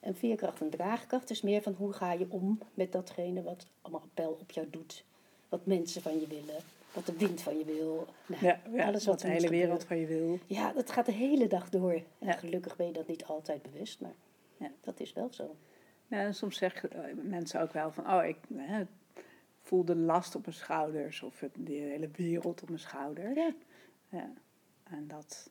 En 0.00 0.16
veerkracht 0.16 0.60
en 0.60 0.70
draagkracht 0.70 1.30
is 1.30 1.42
meer 1.42 1.62
van 1.62 1.74
hoe 1.78 1.92
ga 1.92 2.12
je 2.12 2.26
om 2.28 2.58
met 2.74 2.92
datgene 2.92 3.42
wat 3.42 3.66
allemaal 3.82 4.02
appel 4.02 4.38
op 4.40 4.50
jou 4.50 4.66
doet. 4.70 5.04
Wat 5.48 5.66
mensen 5.66 6.02
van 6.02 6.20
je 6.20 6.26
willen, 6.26 6.62
wat 6.92 7.06
de 7.06 7.16
wind 7.16 7.40
van 7.40 7.58
je 7.58 7.64
wil. 7.64 8.06
Nou, 8.26 8.44
ja, 8.46 8.60
ja 8.74 8.86
alles 8.86 9.04
wat 9.04 9.14
wat 9.14 9.30
de 9.30 9.36
hele 9.36 9.48
wereld 9.48 9.84
van 9.84 9.96
je 9.96 10.06
wil. 10.06 10.38
Ja, 10.46 10.72
dat 10.72 10.90
gaat 10.90 11.06
de 11.06 11.12
hele 11.12 11.46
dag 11.46 11.68
door. 11.68 12.02
En 12.18 12.38
gelukkig 12.38 12.76
ben 12.76 12.86
je 12.86 12.92
dat 12.92 13.08
niet 13.08 13.24
altijd 13.24 13.62
bewust, 13.62 14.00
maar 14.00 14.14
Ja. 14.56 14.70
dat 14.80 15.00
is 15.00 15.12
wel 15.12 15.28
zo. 15.32 15.56
Ja, 16.06 16.32
soms 16.32 16.56
zeggen 16.56 16.90
eh, 16.92 17.14
mensen 17.22 17.60
ook 17.60 17.72
wel 17.72 17.92
van, 17.92 18.12
oh, 18.12 18.24
ik 18.24 18.36
hè, 18.54 18.84
voel 19.62 19.84
de 19.84 19.96
last 19.96 20.34
op 20.34 20.44
mijn 20.44 20.56
schouders 20.56 21.22
of 21.22 21.40
het, 21.40 21.52
de 21.58 21.72
hele 21.72 22.08
wereld 22.12 22.62
op 22.62 22.68
mijn 22.68 22.80
schouders. 22.80 23.34
Ja, 23.34 23.54
Ja. 24.08 24.30
En 24.84 25.08
dat 25.08 25.50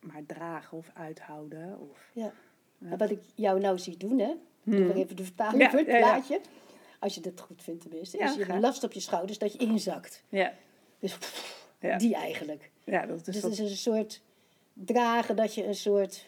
maar 0.00 0.26
dragen 0.26 0.78
of 0.78 0.90
uithouden. 0.94 1.78
Of, 1.90 2.10
ja. 2.12 2.32
Wat 2.78 3.10
ik 3.10 3.20
jou 3.34 3.60
nou 3.60 3.78
zie 3.78 3.96
doen, 3.96 4.18
hè? 4.18 4.34
Hmm. 4.62 4.76
Doe 4.76 4.86
maar 4.86 4.96
even 4.96 5.16
de 5.16 5.24
vertaling 5.24 5.70
voor 5.70 5.78
het 5.78 5.88
plaatje. 5.88 6.40
Als 6.98 7.14
je 7.14 7.20
dat 7.20 7.40
goed 7.40 7.62
vindt 7.62 7.80
tenminste. 7.80 8.18
Is 8.18 8.34
je 8.34 8.58
last 8.60 8.84
op 8.84 8.92
je 8.92 9.00
schouders 9.00 9.38
dat 9.38 9.52
je 9.52 9.58
inzakt. 9.58 10.24
Ja. 10.28 10.52
Dus 10.98 11.18
pff, 11.18 11.68
die 11.98 12.14
eigenlijk. 12.14 12.70
Ja, 12.84 13.06
dat 13.06 13.16
is 13.16 13.22
Dus 13.22 13.34
dat. 13.40 13.50
het 13.50 13.60
is 13.60 13.70
een 13.70 13.76
soort 13.76 14.22
dragen 14.72 15.36
dat 15.36 15.54
je 15.54 15.66
een 15.66 15.74
soort 15.74 16.26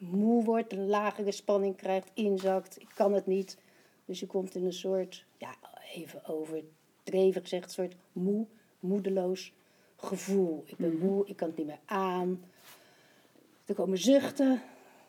moe 0.00 0.44
wordt, 0.44 0.72
een 0.72 0.86
lagere 0.86 1.32
spanning 1.32 1.76
krijgt, 1.76 2.10
inzakt. 2.14 2.80
Ik 2.80 2.88
kan 2.94 3.12
het 3.12 3.26
niet. 3.26 3.58
Dus 4.04 4.20
je 4.20 4.26
komt 4.26 4.54
in 4.54 4.64
een 4.64 4.72
soort, 4.72 5.24
ja, 5.38 5.54
even 5.94 6.26
overdreven 6.26 7.40
gezegd, 7.42 7.64
een 7.64 7.70
soort 7.70 7.96
moe, 8.12 8.46
moedeloos 8.80 9.52
gevoel. 9.96 10.62
Ik 10.66 10.76
ben 10.76 10.96
Mhm. 10.96 11.06
moe, 11.06 11.26
ik 11.26 11.36
kan 11.36 11.48
het 11.48 11.56
niet 11.56 11.66
meer 11.66 11.80
aan. 11.84 12.44
Er 13.64 13.74
komen 13.74 13.98
zuchten. 13.98 14.62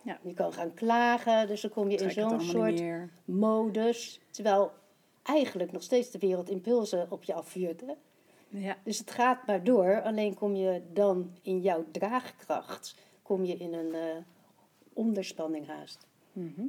Ja. 0.04 0.20
Je 0.22 0.34
kan 0.34 0.54
gaan 0.54 0.74
klagen, 0.74 1.48
dus 1.48 1.62
dan 1.62 1.72
kom 1.72 1.86
je 1.86 1.98
in 1.98 2.10
Trek 2.10 2.12
zo'n 2.30 2.42
soort 2.42 2.82
modus. 3.26 4.20
Terwijl 4.30 4.72
eigenlijk 5.24 5.72
nog 5.72 5.84
steeds 5.84 6.12
de 6.12 6.20
wereld 6.20 6.50
impulsen 6.50 7.12
op 7.12 7.24
je 7.24 7.34
afvuurt. 7.34 7.82
Hè? 7.82 7.94
Ja. 8.48 8.78
Dus 8.84 8.98
het 8.98 9.12
gaat 9.12 9.48
maar 9.48 9.64
door, 9.64 10.02
alleen 10.02 10.34
kom 10.34 10.56
je 10.56 10.82
dan 10.94 11.32
in 11.42 11.62
jouw 11.62 11.86
draagkracht, 11.92 12.96
kom 13.22 13.46
je 13.46 13.58
in 13.58 13.74
een 13.74 13.96
onderspanning 14.94 15.68
haast. 15.68 16.08
Mhm. 16.34 16.62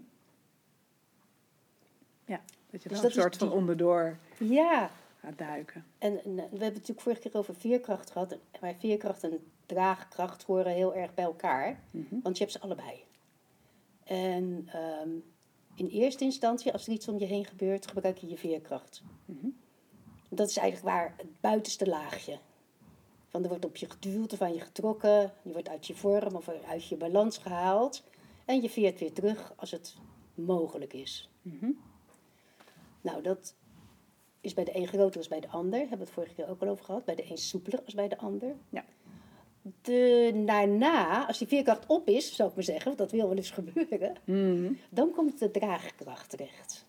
Ja, 2.24 2.40
dat 2.70 2.82
je 2.82 2.88
Dus 2.88 3.00
dan 3.00 3.08
dat 3.08 3.16
een 3.16 3.22
soort 3.22 3.36
van 3.36 3.52
onderdoor 3.52 4.18
Ja, 4.38 4.90
gaat 5.20 5.38
duiken. 5.38 5.84
en, 5.98 6.12
en, 6.24 6.30
eh, 6.30 6.34
we 6.34 6.40
hebben 6.40 6.58
het 6.60 6.72
natuurlijk 6.72 7.00
vorige 7.00 7.20
keer 7.20 7.36
over 7.36 7.54
veerkracht 7.54 8.10
gehad. 8.10 8.36
Maar 8.60 8.74
veerkracht 8.78 9.24
en 9.24 9.38
draagkracht 9.66 10.42
horen 10.42 10.72
heel 10.72 10.94
erg 10.94 11.14
bij 11.14 11.24
elkaar, 11.24 11.80
Mhm. 11.90 12.14
want 12.22 12.36
je 12.36 12.42
hebt 12.42 12.56
ze 12.56 12.60
allebei. 12.62 13.04
En 14.04 14.68
ehm, 14.72 15.10
in 15.74 15.86
eerste 15.86 16.24
instantie, 16.24 16.72
als 16.72 16.86
er 16.86 16.92
iets 16.92 17.08
om 17.08 17.18
je 17.18 17.24
heen 17.24 17.44
gebeurt, 17.44 17.86
gebruik 17.86 18.18
je 18.18 18.28
je 18.28 18.36
veerkracht. 18.38 19.02
Mhm. 19.24 19.46
Dat 20.28 20.48
is 20.48 20.56
eigenlijk 20.56 20.94
waar 20.96 21.14
het 21.16 21.40
buitenste 21.40 21.86
laagje. 21.88 22.38
Van 23.28 23.42
er 23.42 23.48
wordt 23.48 23.64
op 23.64 23.76
je 23.76 23.90
geduwd 23.90 24.32
of 24.32 24.40
aan 24.42 24.54
je 24.54 24.60
getrokken. 24.60 25.32
Je 25.42 25.52
wordt 25.52 25.68
uit 25.68 25.86
je 25.86 25.94
vorm 25.94 26.34
of 26.34 26.48
uit 26.48 26.86
je 26.86 26.96
balans 26.96 27.38
gehaald. 27.38 28.02
En 28.44 28.62
je 28.62 28.70
veert 28.70 29.00
weer 29.00 29.12
terug 29.12 29.52
als 29.56 29.70
het 29.70 29.96
mogelijk 30.34 30.92
is. 30.92 31.30
Mhm. 31.42 31.70
Nou, 33.00 33.22
dat 33.22 33.54
is 34.40 34.54
bij 34.54 34.64
de 34.64 34.76
een 34.76 34.86
groter 34.86 35.18
als 35.18 35.28
bij 35.28 35.40
de 35.40 35.48
ander. 35.48 35.78
Hebben 35.78 35.98
we 35.98 36.04
het 36.04 36.12
vorige 36.12 36.34
keer 36.34 36.48
ook 36.48 36.62
al 36.62 36.68
over 36.68 36.84
gehad. 36.84 37.04
Bij 37.04 37.14
de 37.14 37.30
een 37.30 37.38
soepeler 37.38 37.82
als 37.84 37.94
bij 37.94 38.08
de 38.08 38.18
ander. 38.18 38.54
Ja. 38.68 38.84
De, 39.82 40.42
daarna, 40.46 41.26
als 41.26 41.38
die 41.38 41.46
veerkracht 41.46 41.86
op 41.86 42.08
is, 42.08 42.34
zou 42.36 42.48
ik 42.48 42.54
maar 42.54 42.64
zeggen, 42.64 42.84
want 42.84 42.98
dat 42.98 43.10
wil 43.10 43.28
wel 43.28 43.36
eens 43.36 43.50
gebeuren, 43.50 44.16
Mhm. 44.24 44.72
dan 44.90 45.10
komt 45.10 45.38
de 45.38 45.50
draagkracht 45.50 46.30
terecht. 46.30 46.84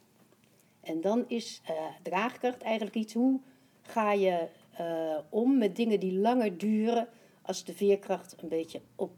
En 0.81 1.01
dan 1.01 1.25
is 1.27 1.62
eh, 1.65 1.75
draagkracht 2.01 2.62
eigenlijk 2.62 2.95
iets, 2.95 3.13
hoe 3.13 3.39
ga 3.81 4.12
je 4.12 4.48
eh, 4.77 5.17
om 5.29 5.57
met 5.57 5.75
dingen 5.75 6.00
die 6.00 6.13
langer 6.19 6.57
duren 6.57 7.07
als 7.41 7.63
de 7.63 7.74
veerkracht 7.74 8.36
een 8.41 8.50
beetje 8.50 8.81
op 8.95 9.12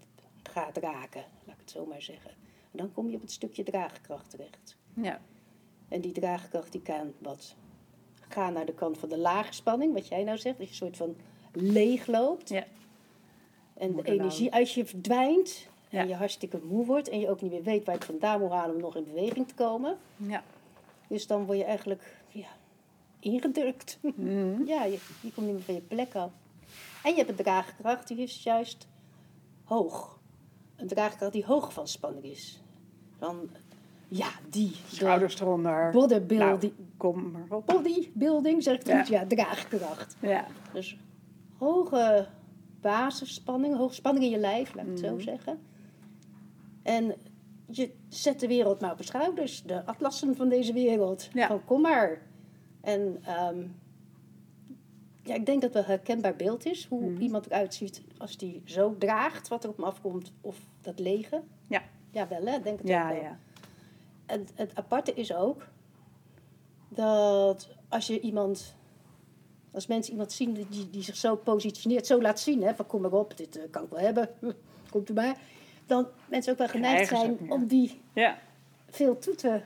gaat 0.44 0.78
raken, 0.78 1.26
het 1.66 1.74
zo 1.74 1.86
maar 1.86 2.02
zeggen. 2.02 2.32
En 2.72 2.78
dan 2.78 2.92
kom 2.94 3.10
je 3.10 3.16
op 3.16 3.22
het 3.22 3.32
stukje 3.32 3.64
draagkracht 3.64 4.30
terecht. 4.30 4.76
Ja. 4.94 5.22
En 5.88 6.02
die 6.02 6.12
draagkracht 6.12 6.72
die 6.72 6.82
kan 6.82 7.14
wat 7.18 7.56
gaan 8.30 8.54
naar 8.54 8.66
de 8.66 8.74
kant 8.74 8.98
van 8.98 9.10
de 9.10 9.18
lage 9.18 9.54
spanning, 9.54 9.94
wat 9.94 10.08
jij 10.08 10.24
nou 10.24 10.38
zegt, 10.38 10.58
dat 10.58 10.66
je 10.66 10.72
een 10.72 10.78
soort 10.78 10.98
van 10.98 11.16
leeg 11.52 12.08
loopt. 12.08 12.50
Ja. 12.50 12.64
En 13.74 13.96
de 13.96 14.04
energie 14.04 14.54
uit 14.54 14.72
je 14.72 14.86
verdwijnt. 14.86 15.68
En 15.90 15.98
Ja. 16.02 16.04
je 16.04 16.16
hartstikke 16.16 16.60
moe 16.64 16.86
wordt. 16.86 17.10
En 17.10 17.20
je 17.20 17.30
ook 17.30 17.42
niet 17.42 17.52
meer 17.52 17.64
weet 17.64 17.86
waar 17.86 17.94
je 17.94 18.00
het 18.02 18.10
vandaan 18.10 18.40
moet 18.40 18.52
halen 18.52 18.76
om 18.76 18.82
nog 18.82 18.96
in 18.96 19.04
beweging 19.04 19.48
te 19.48 19.54
komen. 19.54 19.98
Ja. 20.18 20.44
Dus 21.08 21.28
dan 21.28 21.46
word 21.46 21.58
je 21.58 21.64
eigenlijk 21.64 22.18
ja, 22.30 22.48
ingedrukt. 23.20 23.98
Mhm. 24.02 24.64
ja, 24.74 24.84
je, 24.84 25.00
je 25.22 25.32
komt 25.34 25.46
niet 25.48 25.56
meer 25.56 25.64
van 25.66 25.74
je 25.74 25.82
plek 25.82 26.16
af. 26.16 26.32
En 27.04 27.12
je 27.12 27.18
hebt 27.18 27.30
een 27.30 27.36
draagkracht 27.36 28.08
die 28.08 28.18
is 28.18 28.44
juist 28.44 28.88
hoog. 29.64 30.20
Een 30.76 30.88
draagkracht 30.88 31.32
die 31.34 31.46
hoog 31.46 31.74
van 31.74 31.88
spanning 31.88 32.24
is. 32.26 32.62
Dan, 33.20 33.50
ja, 34.08 34.28
die. 34.50 34.70
de 34.90 34.96
Schouders 34.96 35.40
eronder. 35.40 35.92
Bodybuilding, 35.92 36.74
Nou, 36.78 36.88
kom 36.98 37.32
maar 37.32 37.58
op. 37.58 37.66
bodybuilding, 37.66 38.64
zeg 38.64 38.74
ik 38.74 38.80
het 38.80 38.88
Ja. 38.90 39.00
goed? 39.00 39.08
Ja, 39.08 39.26
draagkracht. 39.26 40.16
Ja. 40.22 40.46
Dus 40.74 40.98
hoge 41.58 42.28
basisspanning, 42.82 43.76
hoge 43.78 43.94
spanning 43.94 44.26
in 44.26 44.32
je 44.32 44.38
lijf, 44.38 44.74
laat 44.76 44.86
ik 44.86 44.92
het 44.92 45.00
zo 45.00 45.14
Mhm. 45.14 45.22
zeggen. 45.24 45.60
En 46.84 47.16
je 47.70 47.92
zet 48.10 48.40
de 48.40 48.48
wereld 48.48 48.80
maar 48.82 48.92
op 48.92 48.98
je 48.98 49.04
schouders, 49.04 49.64
de 49.64 49.86
atlassen 49.86 50.36
van 50.36 50.50
deze 50.50 50.74
wereld. 50.74 51.30
Ja. 51.34 51.48
Van 51.48 51.66
kom 51.66 51.82
maar. 51.82 52.22
En 52.82 53.18
ehm, 53.24 53.64
ja, 55.26 55.36
ik 55.36 55.46
denk 55.46 55.62
dat 55.62 55.74
het 55.74 55.84
een 55.84 55.90
herkenbaar 55.90 56.36
beeld 56.36 56.66
is, 56.66 56.86
hoe 56.90 57.02
Mhm. 57.12 57.22
iemand 57.22 57.46
eruit 57.46 57.74
ziet 57.74 58.02
als 58.18 58.38
die 58.38 58.62
zo 58.66 58.96
draagt 59.00 59.48
wat 59.48 59.64
er 59.64 59.70
op 59.70 59.76
hem 59.78 59.86
afkomt, 59.86 60.32
of 60.42 60.58
dat 60.82 61.00
lege. 61.00 61.42
Ja. 61.68 61.82
Ja, 62.12 62.28
wel 62.28 62.46
hè, 62.46 62.60
denk 62.62 62.80
het 62.80 62.88
Ja, 62.88 63.04
ook 63.08 63.14
wel. 63.14 63.22
ja. 63.24 63.38
En 64.26 64.48
het 64.56 64.72
aparte 64.76 65.14
is 65.14 65.34
ook 65.34 65.66
dat 66.90 67.70
als 67.90 68.08
je 68.08 68.20
iemand, 68.20 68.76
als 69.72 69.88
mensen 69.88 70.12
iemand 70.12 70.32
zien 70.32 70.54
die, 70.54 70.90
die 70.90 71.04
zich 71.04 71.16
zo 71.16 71.36
positioneert, 71.36 72.08
zo 72.08 72.22
laat 72.22 72.40
zien, 72.40 72.64
hè, 72.64 72.76
van 72.76 72.86
kom 72.88 73.02
maar 73.02 73.12
op, 73.14 73.38
dit 73.38 73.58
eh, 73.58 73.64
kan 73.72 73.84
ik 73.84 73.90
wel 73.90 74.00
hebben, 74.00 74.30
komt 74.92 75.10
u 75.10 75.14
maar, 75.14 75.38
dan 75.86 76.08
mensen 76.30 76.52
ook 76.52 76.58
wel 76.58 76.68
geneigd 76.68 77.10
zijn 77.10 77.32
ook, 77.32 77.40
ja. 77.40 77.54
om 77.54 77.68
die 77.68 78.02
Ja. 78.14 78.38
veel 78.90 79.18
toe 79.18 79.36
te 79.36 79.62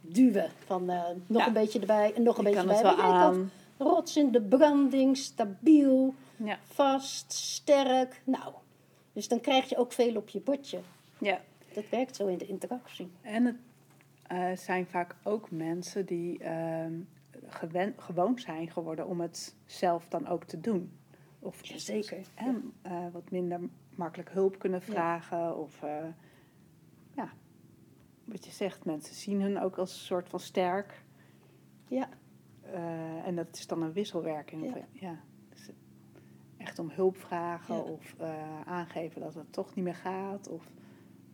duwen. 0.00 0.50
Van 0.66 0.90
eh, 0.90 1.02
nog 1.26 1.40
Ja. 1.40 1.46
een 1.46 1.52
beetje 1.52 1.80
erbij 1.80 2.12
en 2.14 2.22
nog 2.22 2.38
een 2.38 2.46
Ik 2.46 2.52
beetje 2.52 2.66
kan 2.68 2.76
het 2.76 2.86
erbij. 2.86 3.04
wel 3.06 3.14
aan. 3.14 3.50
Rots 3.80 4.16
in 4.16 4.32
de 4.32 4.42
branding, 4.42 5.16
stabiel, 5.16 6.14
Ja. 6.36 6.58
vast, 6.62 7.32
sterk. 7.32 8.22
Nou, 8.24 8.52
dus 9.12 9.28
dan 9.28 9.40
krijg 9.40 9.68
je 9.68 9.76
ook 9.76 9.92
veel 9.92 10.16
op 10.16 10.28
je 10.28 10.40
bordje. 10.40 10.80
Ja. 11.18 11.40
Dat 11.74 11.88
werkt 11.88 12.16
zo 12.16 12.26
in 12.26 12.38
de 12.38 12.46
interactie. 12.46 13.10
En 13.22 13.44
het 13.44 13.56
eh, 14.22 14.56
zijn 14.56 14.86
vaak 14.86 15.16
ook 15.22 15.50
mensen 15.50 16.06
die 16.06 16.38
ehm, 16.38 16.92
gewen, 17.46 17.94
gewoon 17.96 18.38
zijn 18.38 18.70
geworden 18.70 19.06
om 19.06 19.20
het 19.20 19.54
zelf 19.66 20.08
dan 20.08 20.26
ook 20.26 20.44
te 20.44 20.60
doen. 20.60 20.92
Of 21.38 21.66
Jazeker. 21.66 22.26
En 22.34 22.72
eh, 22.82 23.06
wat 23.12 23.30
minder 23.30 23.60
makkelijk 23.94 24.30
hulp 24.30 24.58
kunnen 24.58 24.82
vragen. 24.82 25.58
Of 25.58 25.82
eh, 25.82 26.04
ja, 27.16 27.32
wat 28.24 28.44
je 28.44 28.50
zegt, 28.50 28.84
mensen 28.84 29.14
zien 29.14 29.40
hun 29.42 29.60
ook 29.60 29.78
als 29.78 29.92
een 29.92 29.98
soort 29.98 30.28
van 30.28 30.40
sterk. 30.40 31.02
Ja. 31.88 32.08
Eh, 32.72 33.26
en 33.26 33.34
dat 33.36 33.46
is 33.52 33.66
dan 33.66 33.82
een 33.82 33.92
wisselwerking. 33.92 34.64
Ja. 34.64 34.84
Ja, 34.92 35.16
dus 35.48 35.66
het- 35.66 35.74
echt 36.56 36.78
om 36.78 36.90
hulp 36.92 37.16
vragen 37.16 37.74
Ja. 37.74 37.80
of 37.80 38.14
eh, 38.18 38.60
aangeven 38.66 39.20
dat 39.20 39.34
het 39.34 39.52
toch 39.52 39.74
niet 39.74 39.84
meer 39.84 39.94
gaat. 39.94 40.48
Of, 40.48 40.70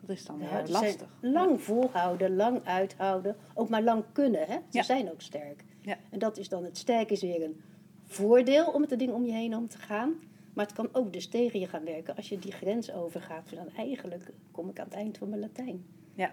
dat 0.01 0.11
is 0.11 0.25
dan 0.27 0.39
Ja, 0.39 0.49
zijn 0.49 0.71
lastig. 0.71 1.09
Lang 1.21 1.61
volhouden, 1.61 2.37
lang 2.37 2.65
uithouden. 2.65 3.37
Ook 3.55 3.69
maar 3.69 3.83
lang 3.83 4.05
kunnen, 4.13 4.47
hè? 4.47 4.57
Ze 4.71 4.83
zijn 4.83 5.11
ook 5.11 5.21
sterk. 5.21 5.65
Ja. 5.81 5.97
En 6.11 6.19
dat 6.19 6.37
is 6.39 6.49
dan 6.49 6.65
het 6.65 6.79
sterk 6.79 7.11
is 7.11 7.21
weer 7.23 7.43
een 7.43 7.61
voordeel 8.05 8.67
om 8.73 8.81
met 8.81 8.89
de 8.89 8.97
ding 8.97 9.13
om 9.13 9.25
je 9.25 9.33
heen 9.33 9.57
om 9.57 9.69
te 9.69 9.79
gaan. 9.79 10.15
Maar 10.55 10.65
het 10.67 10.75
kan 10.75 10.89
ook 10.93 11.13
dus 11.13 11.29
tegen 11.29 11.61
je 11.61 11.67
gaan 11.67 11.85
werken 11.85 12.17
als 12.17 12.29
je 12.29 12.39
die 12.39 12.53
grens 12.53 12.93
overgaat. 12.93 13.51
Dan 13.55 13.69
eigenlijk 13.77 14.33
kom 14.51 14.69
ik 14.69 14.79
aan 14.79 14.85
het 14.85 14.95
eind 14.95 15.19
van 15.19 15.29
mijn 15.29 15.41
Latijn. 15.41 15.85
Ja. 16.15 16.31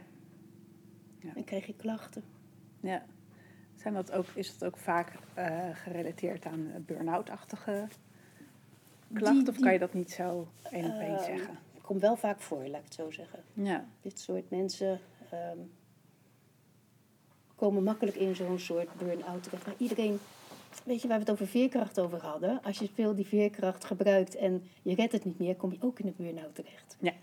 Ja. 1.19 1.35
En 1.35 1.43
krijg 1.43 1.65
je 1.65 1.75
klachten. 1.75 2.23
Ja. 2.79 3.05
Zijn 3.83 3.93
dat 3.95 4.11
ook, 4.11 4.25
is 4.33 4.57
dat 4.57 4.67
ook 4.69 4.77
vaak 4.77 5.11
eh, 5.33 5.69
gerelateerd 5.73 6.45
aan 6.45 6.71
burn-out-achtige 6.85 7.87
klachten? 9.13 9.43
Die- 9.43 9.53
of 9.53 9.59
kan 9.59 9.73
je 9.73 9.79
dat 9.79 9.93
niet 9.93 10.11
zo 10.11 10.47
één 10.71 10.85
op 10.93 10.99
één 10.99 11.17
Eh, 11.17 11.23
zeggen? 11.23 11.57
Komt 11.81 12.01
wel 12.01 12.15
vaak 12.15 12.39
voor, 12.41 12.57
laat 12.67 12.79
ik 12.79 12.83
het 12.83 12.93
zo 12.93 13.11
zeggen. 13.11 13.39
Ja. 13.53 13.85
Dit 14.01 14.19
soort 14.19 14.49
mensen 14.49 14.99
ehm, 15.29 15.57
komen 17.55 17.83
makkelijk 17.83 18.15
in 18.17 18.35
zo'n 18.35 18.59
soort 18.59 18.93
burn-out 18.97 19.43
terecht. 19.43 19.65
Maar 19.65 19.75
iedereen, 19.77 20.19
weet 20.83 21.01
je 21.01 21.07
waar 21.07 21.17
we 21.17 21.23
het 21.23 21.31
over 21.33 21.47
veerkracht 21.47 21.99
over 21.99 22.21
hadden? 22.21 22.59
Als 22.63 22.79
je 22.79 22.89
veel 22.93 23.15
die 23.15 23.27
veerkracht 23.27 23.85
gebruikt 23.85 24.35
en 24.35 24.63
je 24.81 24.95
redt 24.95 25.11
het 25.11 25.25
niet 25.25 25.39
meer, 25.39 25.55
kom 25.55 25.71
je 25.71 25.77
ook 25.81 25.99
in 25.99 26.07
een 26.07 26.15
burn-out 26.17 26.55
terecht. 26.55 26.97
Ja. 26.99 27.13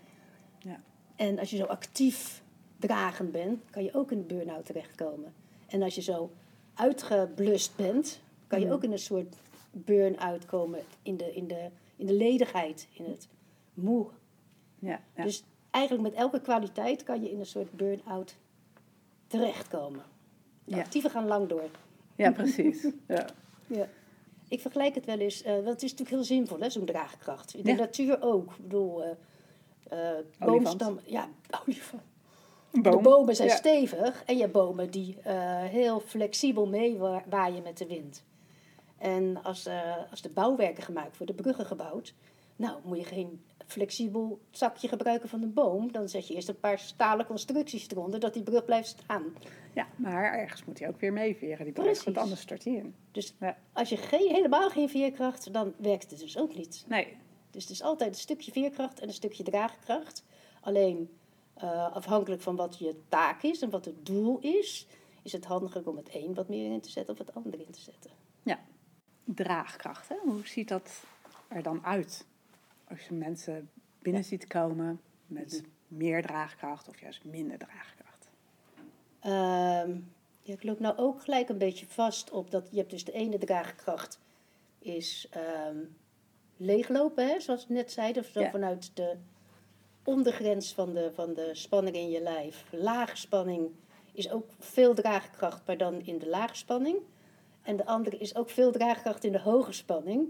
Ja. 0.59 0.79
En 1.15 1.39
als 1.39 1.49
je 1.49 1.57
zo 1.57 1.63
actief 1.65 2.43
dragend 2.77 3.31
bent, 3.31 3.61
kan 3.69 3.83
je 3.83 3.93
ook 3.93 4.11
in 4.11 4.17
een 4.17 4.27
burn-out 4.27 4.65
terechtkomen. 4.65 5.33
En 5.67 5.81
als 5.81 5.95
je 5.95 6.01
zo 6.01 6.31
uitgeblust 6.73 7.75
bent, 7.75 8.19
kan 8.47 8.59
je 8.59 8.65
Mhm. 8.65 8.73
ook 8.75 8.83
in 8.83 8.91
een 8.91 8.99
soort 8.99 9.35
burn-out 9.71 10.45
komen 10.45 10.79
in 11.01 11.17
de, 11.17 11.33
in, 11.35 11.47
de, 11.47 11.69
in 11.95 12.05
de 12.05 12.13
ledigheid, 12.13 12.87
in 12.93 13.05
het 13.05 13.27
moe. 13.73 14.07
Ja. 14.79 15.01
Ja. 15.15 15.23
Dus 15.23 15.43
eigenlijk 15.71 16.03
met 16.09 16.13
elke 16.13 16.41
kwaliteit 16.41 17.03
kan 17.03 17.21
je 17.23 17.31
in 17.31 17.39
een 17.39 17.45
soort 17.45 17.71
burn-out 17.71 18.35
terechtkomen. 19.27 20.01
De 20.65 20.75
Ja. 20.75 20.81
actieven 20.81 21.09
gaan 21.09 21.27
lang 21.27 21.47
door. 21.47 21.69
ja, 22.15 22.31
precies. 22.31 22.87
Ja. 23.07 23.25
Ja. 23.67 23.87
Ik 24.47 24.61
vergelijk 24.61 24.95
het 24.95 25.05
wel 25.05 25.19
eens, 25.19 25.41
eh, 25.41 25.53
want 25.53 25.65
het 25.67 25.83
is 25.83 25.91
natuurlijk 25.91 26.09
heel 26.09 26.23
zinvol, 26.23 26.59
hè, 26.59 26.69
zo'n 26.69 26.85
draagkracht. 26.85 27.53
In 27.53 27.63
de 27.63 27.73
natuur 27.73 28.21
ook. 28.21 28.51
Ik 28.51 28.61
bedoel, 28.61 29.03
eh 29.03 29.09
eh 29.89 29.99
Olifant. 30.39 30.77
boomstam, 30.77 30.99
ja, 31.05 31.29
olifant. 31.65 32.01
Boom. 32.71 32.83
De 32.83 32.97
bomen 33.09 33.35
zijn 33.35 33.47
Ja. 33.47 33.55
stevig 33.55 34.23
en 34.25 34.35
je 34.35 34.41
hebt 34.41 34.53
bomen 34.53 34.91
die 34.91 35.17
eh, 35.23 35.63
heel 35.63 35.99
flexibel 35.99 36.67
meewaaien 36.67 37.63
met 37.63 37.77
de 37.77 37.87
wind. 37.87 38.23
En 38.97 39.43
als, 39.43 39.65
eh, 39.65 39.97
als 40.11 40.21
de 40.21 40.29
bouwwerken 40.29 40.83
gemaakt 40.83 41.17
worden, 41.17 41.35
bruggen 41.35 41.65
gebouwd, 41.65 42.13
nou 42.55 42.79
moet 42.83 42.97
je 42.97 43.03
geen 43.03 43.43
flexibel 43.67 44.39
zakje 44.51 44.87
gebruiken 44.87 45.29
van 45.29 45.41
een 45.41 45.53
boom. 45.53 45.91
Dan 45.91 46.09
zet 46.09 46.27
je 46.27 46.33
eerst 46.33 46.49
een 46.49 46.59
paar 46.59 46.79
stalen 46.79 47.25
constructies 47.25 47.87
eronder, 47.89 48.19
dat 48.19 48.33
die 48.33 48.43
brug 48.43 48.65
blijft 48.65 48.87
staan. 48.87 49.23
Ja, 49.73 49.87
maar 49.95 50.33
ergens 50.39 50.65
moet 50.65 50.79
hij 50.79 50.87
ook 50.87 50.99
weer 50.99 51.13
meeveren, 51.13 51.63
die 51.63 51.73
brug, 51.73 51.85
Precies. 51.85 52.03
want 52.03 52.17
anders 52.17 52.41
stort 52.41 52.63
hij 52.63 52.73
in. 52.73 52.95
Dus 53.11 53.33
Ja. 53.39 53.57
als 53.73 53.89
je 53.89 53.97
geen, 53.97 54.33
helemaal 54.33 54.69
geen 54.69 54.89
veerkracht, 54.89 55.53
dan 55.53 55.73
werkt 55.77 56.11
het 56.11 56.19
dus 56.19 56.37
ook 56.37 56.55
niet. 56.55 56.85
Nee, 56.87 57.07
Dus 57.51 57.61
het 57.63 57.71
is 57.71 57.81
altijd 57.83 58.09
een 58.09 58.19
stukje 58.19 58.51
veerkracht 58.51 58.99
en 58.99 59.07
een 59.07 59.13
stukje 59.13 59.43
draagkracht. 59.43 60.23
Alleen 60.61 61.09
eh, 61.53 61.91
afhankelijk 61.93 62.41
van 62.41 62.55
wat 62.55 62.77
je 62.77 63.01
taak 63.09 63.43
is 63.43 63.61
en 63.61 63.69
wat 63.69 63.85
het 63.85 64.05
doel 64.05 64.39
is, 64.39 64.87
is 65.21 65.31
het 65.31 65.45
handiger 65.45 65.87
om 65.89 65.97
het 65.97 66.09
een 66.11 66.33
wat 66.33 66.49
meer 66.49 66.71
in 66.71 66.81
te 66.81 66.89
zetten 66.89 67.13
of 67.13 67.19
het 67.19 67.35
ander 67.35 67.59
in 67.59 67.71
te 67.71 67.79
zetten. 67.81 68.11
ja. 68.43 68.59
Draagkracht, 69.23 70.09
hè? 70.09 70.15
hoe 70.23 70.47
ziet 70.47 70.67
dat 70.67 71.03
er 71.47 71.63
dan 71.63 71.85
uit? 71.85 72.25
Als 72.87 73.07
je 73.07 73.13
mensen 73.13 73.69
binnen 73.99 74.23
ziet 74.23 74.47
komen 74.47 75.01
met 75.27 75.63
meer 75.87 76.21
draagkracht 76.21 76.87
of 76.87 76.99
juist 77.01 77.23
minder 77.23 77.57
draagkracht. 77.57 78.29
Ehm, 79.19 79.99
ja, 80.41 80.53
ik 80.53 80.63
loop 80.63 80.79
nou 80.79 80.97
ook 80.97 81.21
gelijk 81.23 81.49
een 81.49 81.57
beetje 81.57 81.85
vast 81.85 82.31
op 82.31 82.51
dat 82.51 82.67
je 82.71 82.77
hebt 82.77 82.89
dus 82.89 83.03
de 83.05 83.11
ene 83.11 83.37
draagkracht 83.37 84.19
is 84.79 85.27
ehm, 85.31 85.77
leeglopen, 86.57 87.27
hè, 87.27 87.39
zoals 87.39 87.67
we 87.67 87.73
net 87.73 87.91
zeiden, 87.91 88.23
of 88.23 88.29
zo 88.29 88.39
Ja. 88.39 88.49
vanuit 88.51 88.91
de 88.95 89.17
ondergrens 90.03 90.73
van 90.73 90.93
de, 90.93 91.11
van 91.13 91.33
de 91.33 91.49
spanning 91.53 91.95
in 91.95 92.09
je 92.09 92.21
lijf. 92.21 92.63
Lage 92.69 93.17
spanning 93.17 93.69
is 94.13 94.31
ook 94.31 94.45
veel 94.59 94.93
draagkracht, 94.93 95.61
maar 95.65 95.77
dan 95.77 96.01
in 96.05 96.17
de 96.19 96.27
lage 96.29 96.55
spanning. 96.55 96.97
En 97.61 97.75
de 97.77 97.85
andere 97.85 98.17
is 98.17 98.35
ook 98.35 98.49
veel 98.49 98.71
draagkracht 98.71 99.23
in 99.23 99.31
de 99.31 99.39
hoge 99.39 99.71
spanning. 99.73 100.27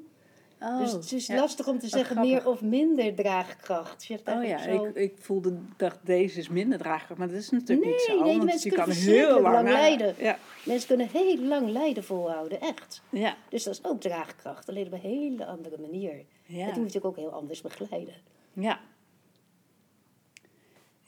dus 0.79 0.91
het 0.91 1.11
is 1.11 1.27
ja. 1.27 1.35
lastig 1.35 1.67
om 1.67 1.79
te 1.79 1.87
zeggen 1.87 2.19
meer 2.19 2.47
of 2.47 2.61
minder 2.61 3.15
draagkracht. 3.15 4.05
Je 4.05 4.13
hebt 4.13 4.27
Oh 4.37 4.43
ja, 4.43 4.57
zo- 4.63 4.85
ik, 4.85 4.95
ik 4.95 5.17
voelde, 5.17 5.57
dacht 5.77 5.99
deze 6.03 6.39
is 6.39 6.49
minder 6.49 6.77
draagkracht, 6.77 7.19
maar 7.19 7.27
dat 7.27 7.37
is 7.37 7.49
natuurlijk 7.49 7.89
niet 7.89 8.01
zo. 8.01 8.23
nee, 8.23 8.37
mensen 8.41 8.69
je 8.69 8.75
kan 8.75 8.85
kunnen 8.85 9.03
heel 9.03 9.41
lang, 9.41 9.69
lijden. 9.69 10.15
Ja, 10.17 10.37
Mensen 10.65 10.87
kunnen 10.87 11.07
heel 11.07 11.37
lang 11.39 11.69
lijden 11.69 12.03
volhouden, 12.03 12.61
echt. 12.61 13.01
ja, 13.09 13.35
Dus 13.49 13.63
dat 13.63 13.73
is 13.73 13.83
ook 13.83 14.01
draagkracht, 14.01 14.69
alleen 14.69 14.85
op 14.85 14.93
een 14.93 14.99
hele 14.99 15.45
andere 15.45 15.77
manier. 15.77 16.25
ja. 16.45 16.57
Het 16.65 16.67
moet 16.75 16.77
natuurlijk 16.85 17.05
ook 17.05 17.15
heel 17.15 17.31
anders 17.31 17.61
begeleiden. 17.61 18.13
ja. 18.53 18.79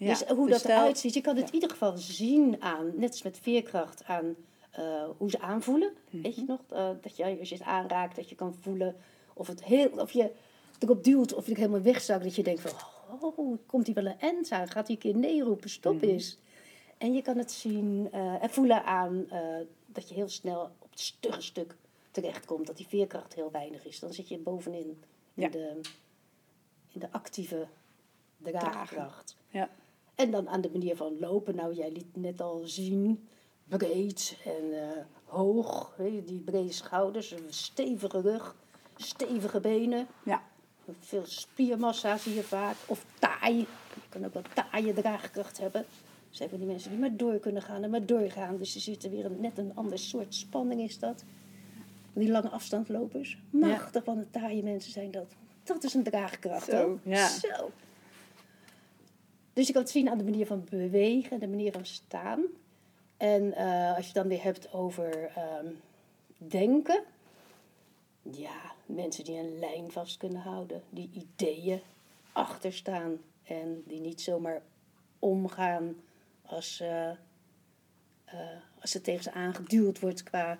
Ja, 0.03 0.09
dus 0.09 0.23
hoe 0.27 0.47
dus 0.47 0.61
dat 0.61 0.71
eruit 0.71 0.97
ziet, 0.97 1.13
je 1.13 1.21
kan 1.21 1.35
het 1.35 1.47
in 1.47 1.53
ieder 1.53 1.69
geval 1.69 1.97
zien 1.97 2.61
aan, 2.61 2.91
net 2.95 3.09
als 3.09 3.21
met 3.21 3.39
veerkracht, 3.39 4.03
aan 4.03 4.35
eh, 4.71 5.03
hoe 5.17 5.29
ze 5.29 5.39
aanvoelen. 5.39 5.93
Mhm. 6.09 6.21
Weet 6.21 6.35
je 6.35 6.43
nog, 6.47 6.59
eh, 6.69 6.89
dat 7.01 7.17
je 7.17 7.37
als 7.39 7.49
je 7.49 7.55
het 7.55 7.63
aanraakt, 7.63 8.15
dat 8.15 8.29
je 8.29 8.35
kan 8.35 8.53
voelen 8.61 8.95
of, 9.33 9.47
het 9.47 9.63
heel, 9.63 9.89
of 9.89 10.11
je 10.11 10.31
erop 10.79 11.03
duwt 11.03 11.33
of 11.33 11.47
je 11.47 11.55
helemaal 11.55 11.81
wegzakt. 11.81 12.23
Dat 12.23 12.35
je 12.35 12.43
denkt 12.43 12.61
van, 12.61 12.71
oh, 13.21 13.57
komt 13.65 13.85
hij 13.85 13.95
wel 13.95 14.05
een 14.05 14.19
end 14.19 14.51
aan? 14.51 14.67
Gaat 14.69 14.87
hij 14.87 14.95
een 14.95 15.01
keer 15.01 15.15
nee 15.15 15.41
roepen, 15.43 15.69
stop 15.69 15.95
Mhm. 15.95 16.05
eens. 16.05 16.37
En 16.97 17.13
je 17.13 17.21
kan 17.21 17.37
het 17.37 17.51
zien 17.51 18.07
eh, 18.11 18.43
en 18.43 18.49
voelen 18.49 18.83
aan 18.85 19.27
dat 19.85 20.09
je 20.09 20.15
heel 20.15 20.29
snel 20.29 20.61
op 20.79 20.89
het 20.91 20.99
stugge 20.99 21.41
stuk 21.41 21.75
terechtkomt. 22.11 22.67
Dat 22.67 22.77
die 22.77 22.87
veerkracht 22.87 23.33
heel 23.33 23.51
weinig 23.51 23.85
is. 23.85 23.99
Dan 23.99 24.13
zit 24.13 24.27
je 24.27 24.37
bovenin 24.37 25.03
in, 25.33 25.43
Ja. 25.43 25.49
de, 25.49 25.79
in 26.91 26.99
de 26.99 27.11
actieve 27.11 27.67
draagkracht. 28.37 29.35
Ja. 29.49 29.69
En 30.15 30.31
dan 30.31 30.49
aan 30.49 30.61
de 30.61 30.69
manier 30.71 30.95
van 30.95 31.19
lopen. 31.19 31.55
Nou, 31.55 31.73
jij 31.73 31.91
liet 31.91 32.15
net 32.15 32.41
al 32.41 32.61
zien. 32.63 33.27
Breed 33.63 34.37
en 34.45 34.81
eh, 34.81 35.03
hoog. 35.25 35.93
Je, 35.97 36.23
die 36.25 36.39
brede 36.39 36.71
schouders, 36.71 37.31
een 37.31 37.47
stevige 37.49 38.21
rug, 38.21 38.55
stevige 38.95 39.59
benen. 39.59 40.07
Ja. 40.23 40.41
Veel 40.99 41.25
spiermassa 41.25 42.17
zie 42.17 42.33
je 42.33 42.43
vaak. 42.43 42.75
Of 42.85 43.05
taai. 43.19 43.57
Je 43.93 44.09
kan 44.09 44.25
ook 44.25 44.33
wel 44.33 44.43
taaie 44.53 44.93
draagkracht 44.93 45.57
hebben. 45.57 45.85
Zijn 46.29 46.49
van 46.49 46.57
die 46.57 46.67
mensen 46.67 46.89
die 46.89 46.99
maar 46.99 47.15
door 47.15 47.39
kunnen 47.39 47.61
gaan 47.61 47.83
en 47.83 47.89
maar 47.89 48.05
doorgaan. 48.05 48.57
Dus 48.57 48.75
er 48.75 48.81
zit 48.81 49.03
er 49.03 49.09
weer 49.09 49.25
een, 49.25 49.41
net 49.41 49.57
een 49.57 49.71
ander 49.75 49.99
soort 49.99 50.35
spanning 50.35 50.81
is 50.81 50.99
dat. 50.99 51.23
Die 52.13 52.31
lange 52.31 52.49
afstandlopers. 52.49 53.37
Machtig 53.49 54.03
van 54.03 54.17
de 54.17 54.29
taaie 54.29 54.63
mensen 54.63 54.91
zijn 54.91 55.11
dat. 55.11 55.35
Dat 55.63 55.83
is 55.83 55.93
een 55.93 56.03
draagkracht 56.03 56.69
Zo, 56.69 56.99
ja. 57.03 57.27
Zo. 57.27 57.71
Dus 59.53 59.67
je 59.67 59.73
kan 59.73 59.81
het 59.81 59.91
zien 59.91 60.09
aan 60.09 60.17
de 60.17 60.23
manier 60.23 60.45
van 60.45 60.67
bewegen 60.69 61.31
en 61.31 61.39
de 61.39 61.47
manier 61.47 61.71
van 61.71 61.85
staan. 61.85 62.43
En 63.17 63.53
eh, 63.53 63.95
als 63.95 64.07
je 64.07 64.13
dan 64.13 64.27
weer 64.27 64.43
hebt 64.43 64.73
over 64.73 65.31
ehm, 65.35 65.67
denken. 66.37 67.03
Ja, 68.31 68.73
mensen 68.85 69.23
die 69.23 69.37
een 69.37 69.59
lijn 69.59 69.91
vast 69.91 70.17
kunnen 70.17 70.41
houden. 70.41 70.81
Die 70.89 71.09
ideeën 71.13 71.81
achterstaan. 72.31 73.17
En 73.43 73.83
die 73.87 73.99
niet 73.99 74.21
zomaar 74.21 74.61
omgaan 75.19 75.95
als, 76.45 76.79
eh, 76.79 77.09
eh, 77.09 77.17
als 78.79 78.93
er 78.93 79.01
tegen 79.01 79.23
ze 79.23 79.31
aangeduwd 79.31 79.99
wordt 79.99 80.23
qua 80.23 80.57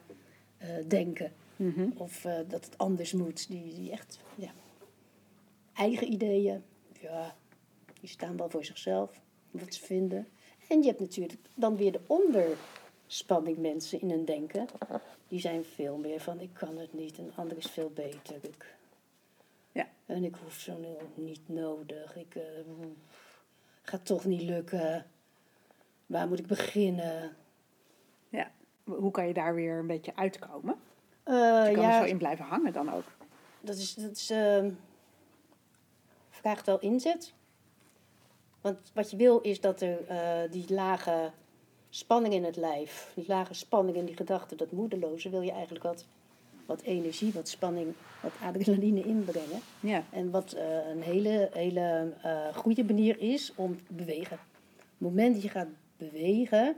denken. 0.88 1.34
Mhm. 1.56 1.90
Of 1.98 2.22
dat 2.48 2.66
het 2.66 2.78
anders 2.78 3.14
moet. 3.14 3.48
Die, 3.48 3.74
die 3.76 3.92
echt 3.92 4.20
ja, 4.36 4.52
eigen 5.74 6.12
ideeën. 6.12 6.64
Ja, 7.00 7.36
die 8.04 8.12
staan 8.12 8.38
wel 8.38 8.50
voor 8.50 8.66
zichzelf. 8.66 9.22
Wat 9.52 9.74
ze 9.74 9.84
vinden. 9.84 10.28
En 10.68 10.82
je 10.82 10.88
hebt 10.88 11.00
natuurlijk 11.00 11.34
dan 11.56 11.78
weer 11.78 11.92
de 11.92 12.02
onderspanning 12.08 13.58
mensen 13.58 14.02
in 14.02 14.10
hun 14.10 14.26
denken. 14.26 14.68
Die 15.28 15.40
zijn 15.40 15.64
veel 15.66 15.98
meer 15.98 16.20
van 16.20 16.40
ik 16.40 16.54
kan 16.54 16.78
het 16.78 16.94
niet. 16.94 17.18
En 17.18 17.32
ander 17.36 17.58
is 17.58 17.66
veel 17.66 17.90
beter. 17.90 18.36
Ik, 18.42 18.76
Ja. 19.72 19.88
En 20.06 20.24
ik 20.24 20.36
hoef 20.44 20.54
zo'n 20.54 20.84
heel 20.84 21.12
niet 21.16 21.50
nodig. 21.50 22.16
Ik 22.16 22.36
eh, 22.36 22.44
gaat 23.82 24.06
toch 24.06 24.26
niet 24.26 24.42
lukken. 24.42 25.06
Waar 26.06 26.28
moet 26.28 26.40
ik 26.40 26.48
beginnen? 26.48 27.36
ja. 28.30 28.52
Hoe 28.84 29.12
kan 29.12 29.28
je 29.28 29.34
daar 29.34 29.56
weer 29.56 29.78
een 29.78 29.88
beetje 29.88 30.16
uitkomen? 30.16 30.76
Eh, 31.24 31.34
Je 31.68 31.72
kan 31.74 31.84
ja, 31.84 31.94
er 32.00 32.04
zo 32.06 32.12
in 32.12 32.18
blijven 32.18 32.46
hangen 32.46 32.74
dan 32.74 32.94
ook. 32.94 33.06
Dat 33.62 33.76
is, 33.76 33.94
dat 33.94 34.12
is, 34.12 34.30
ehm, 34.30 34.72
vraagt 36.30 36.66
wel 36.66 36.80
inzet. 36.80 37.34
Want 38.64 38.92
wat 38.94 39.12
je 39.12 39.18
wil 39.18 39.40
is 39.40 39.62
dat 39.62 39.82
er 39.82 40.08
eh, 40.08 40.52
die 40.52 40.66
lage 40.74 41.32
spanning 41.90 42.34
in 42.34 42.44
het 42.44 42.56
lijf, 42.56 43.12
die 43.16 43.28
lage 43.28 43.54
spanning 43.54 43.98
in 43.98 44.06
die 44.06 44.16
gedachten, 44.16 44.58
dat 44.58 44.72
moedeloze, 44.72 45.30
wil 45.30 45.42
je 45.42 45.52
eigenlijk 45.52 45.84
wat, 45.84 46.06
wat 46.66 46.82
energie, 46.82 47.34
wat 47.34 47.48
spanning, 47.48 47.94
wat 48.22 48.32
adrenaline 48.44 49.04
inbrengen. 49.04 49.60
Ja. 49.80 50.04
En 50.10 50.32
wat 50.32 50.54
eh, 50.54 50.88
een 50.88 51.02
hele, 51.02 51.50
hele 51.54 52.14
eh, 52.22 52.56
goede 52.56 52.84
manier 52.84 53.20
is 53.20 53.52
om 53.56 53.78
te 53.86 53.94
bewegen. 53.94 54.38
Op 54.38 54.80
het 54.98 55.10
moment 55.10 55.34
dat 55.34 55.44
je 55.44 55.50
gaat 55.50 55.70
bewegen, 55.98 56.76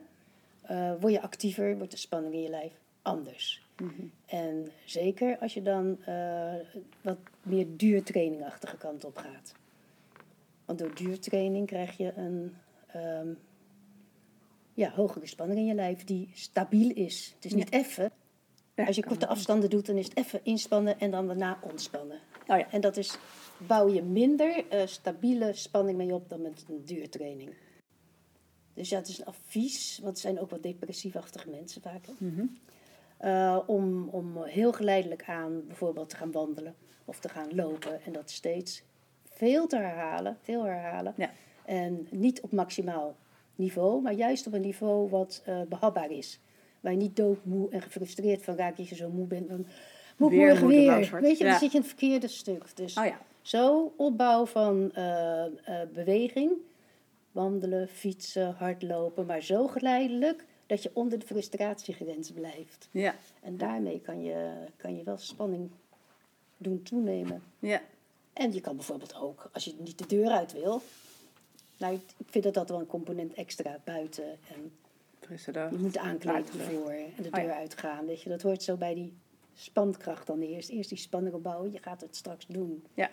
word 1.00 1.14
je 1.14 1.22
actiever, 1.22 1.78
wordt 1.78 1.92
de 1.92 1.98
spanning 1.98 2.34
in 2.34 2.42
je 2.42 2.50
lijf 2.50 2.74
anders. 3.02 3.64
Mhm. 3.78 3.92
En 4.26 4.72
zeker 4.86 5.38
als 5.38 5.54
je 5.54 5.62
dan 5.62 5.98
wat 7.02 7.18
meer 7.42 7.66
duurtrainingachtige 7.70 8.78
kant 8.78 9.06
op 9.06 9.18
gaat. 9.18 9.54
Want 10.66 10.80
door 10.80 10.96
duurtraining 10.96 11.68
krijg 11.68 11.98
je 11.98 12.14
een 12.16 12.56
ehm, 12.88 13.34
ja, 14.74 14.92
hogere 14.92 15.28
spanning 15.28 15.60
in 15.60 15.66
je 15.66 15.74
lijf 15.74 16.04
die 16.04 16.30
stabiel 16.34 16.92
is. 16.92 17.32
Het 17.36 17.46
is 17.46 17.54
niet 17.54 17.70
effen. 17.70 18.12
Ja, 18.76 18.86
Als 18.86 18.96
je 18.96 19.06
korte 19.06 19.28
afstanden 19.28 19.70
doet, 19.70 19.86
dan 19.86 19.96
is 19.96 20.06
het 20.06 20.18
even 20.18 20.40
inspannen 20.44 21.00
en 21.00 21.12
dan 21.12 21.28
daarna 21.28 21.60
ontspannen. 21.62 22.20
Oh 22.48 22.58
ja. 22.58 22.72
En 22.72 22.82
dat 22.82 22.98
is, 22.98 23.18
bouw 23.58 23.90
je 23.94 24.02
minder 24.02 24.68
eh, 24.70 24.88
stabiele 24.88 25.54
spanning 25.54 25.98
mee 25.98 26.14
op 26.14 26.30
dan 26.30 26.42
met 26.42 26.66
een 26.70 26.86
duurtraining. 26.86 27.54
Dus 28.74 28.90
ja, 28.90 28.98
het 28.98 29.08
is 29.08 29.20
een 29.20 29.26
advies, 29.26 30.00
want 30.04 30.16
er 30.16 30.22
zijn 30.22 30.40
ook 30.40 30.50
wat 30.50 30.64
depressiefachtige 30.64 31.50
mensen 31.50 31.82
vaak. 31.82 32.06
Mhm. 32.18 32.46
Eh, 33.18 33.60
om, 33.66 34.10
om 34.10 34.44
heel 34.44 34.74
geleidelijk 34.74 35.24
aan 35.24 35.68
bijvoorbeeld 35.68 36.10
te 36.10 36.16
gaan 36.16 36.32
wandelen 36.32 36.76
of 37.06 37.20
te 37.20 37.30
gaan 37.30 37.56
lopen. 37.56 38.04
En 38.04 38.12
dat 38.12 38.32
steeds 38.32 38.84
veel 39.36 39.68
te 39.68 39.78
herhalen, 39.78 40.38
veel 40.42 40.64
herhalen. 40.64 41.14
Ja. 41.18 41.32
En 41.66 42.08
niet 42.12 42.42
op 42.42 42.52
maximaal 42.52 43.16
niveau, 43.56 44.02
maar 44.02 44.14
juist 44.14 44.48
op 44.48 44.54
een 44.54 44.62
niveau 44.62 45.10
wat 45.10 45.42
eh, 45.46 45.62
behapbaar 45.70 46.12
is. 46.12 46.40
Waar 46.80 46.92
je 46.92 46.98
niet 46.98 47.16
doodmoe 47.16 47.70
en 47.70 47.82
gefrustreerd 47.82 48.44
van 48.44 48.56
raakt 48.56 48.78
dat 48.78 48.90
je 48.90 48.96
zo 48.96 49.10
moe 49.10 49.28
bent. 49.28 49.50
Dan 49.50 49.66
moet 50.18 50.32
Weer 50.32 50.48
morgen 50.48 50.68
weer. 50.68 51.20
Weet 51.22 51.38
je, 51.38 51.44
dan 51.44 51.60
zit 51.60 51.72
je 51.72 51.78
in 51.78 51.84
het 51.84 51.88
verkeerde 51.88 52.28
stuk. 52.28 52.76
Dus 52.76 52.98
Oh 52.98 53.06
ja. 53.06 53.20
zo 53.42 53.94
opbouw 53.98 54.46
van 54.46 54.92
eh, 54.94 55.46
eh, 55.46 55.52
beweging. 55.94 56.52
Wandelen, 57.32 57.88
fietsen, 57.88 58.56
hardlopen. 58.58 59.26
Maar 59.26 59.42
zo 59.42 59.68
geleidelijk 59.68 60.46
dat 60.66 60.84
je 60.84 60.92
onder 60.94 61.20
de 61.20 61.26
frustratiegrens 61.26 62.32
blijft. 62.32 62.90
Ja. 62.92 63.16
En 63.42 63.58
daarmee 63.58 64.02
kan 64.02 64.24
je, 64.24 64.54
kan 64.78 64.98
je 64.98 65.04
wel 65.04 65.18
spanning 65.18 65.70
doen 66.58 66.82
toenemen. 66.84 67.44
Ja. 67.60 67.82
En 68.36 68.54
je 68.54 68.62
kan 68.62 68.76
bijvoorbeeld 68.76 69.16
ook, 69.16 69.50
als 69.54 69.66
je 69.66 69.76
niet 69.80 69.98
de 69.98 70.08
deur 70.08 70.30
uit 70.30 70.54
wil, 70.54 70.82
Nou, 71.78 71.94
ik 71.94 72.02
vind 72.30 72.44
dat 72.44 72.54
dat 72.54 72.70
wel 72.70 72.80
een 72.80 72.86
component 72.88 73.34
extra 73.34 73.80
buiten. 73.84 74.38
En 74.48 74.72
je 75.30 75.78
moet 75.78 75.98
aankleden 75.98 76.60
ervoor 76.60 76.92
en 76.92 77.24
de 77.24 77.30
Oh 77.30 77.34
deur 77.34 77.52
uitgaan. 77.52 78.06
Weet 78.06 78.22
je, 78.22 78.30
dat 78.30 78.42
hoort 78.42 78.64
zo 78.64 78.76
bij 78.76 78.94
die 78.94 79.14
spankracht 79.54 80.28
dan 80.28 80.40
eerst. 80.40 80.70
Eerst 80.70 80.90
die 80.90 80.98
spanning 80.98 81.36
opbouwen, 81.36 81.72
je 81.72 81.80
gaat 81.82 82.02
het 82.02 82.16
straks 82.16 82.46
doen. 82.48 82.86
Ja. 82.94 83.10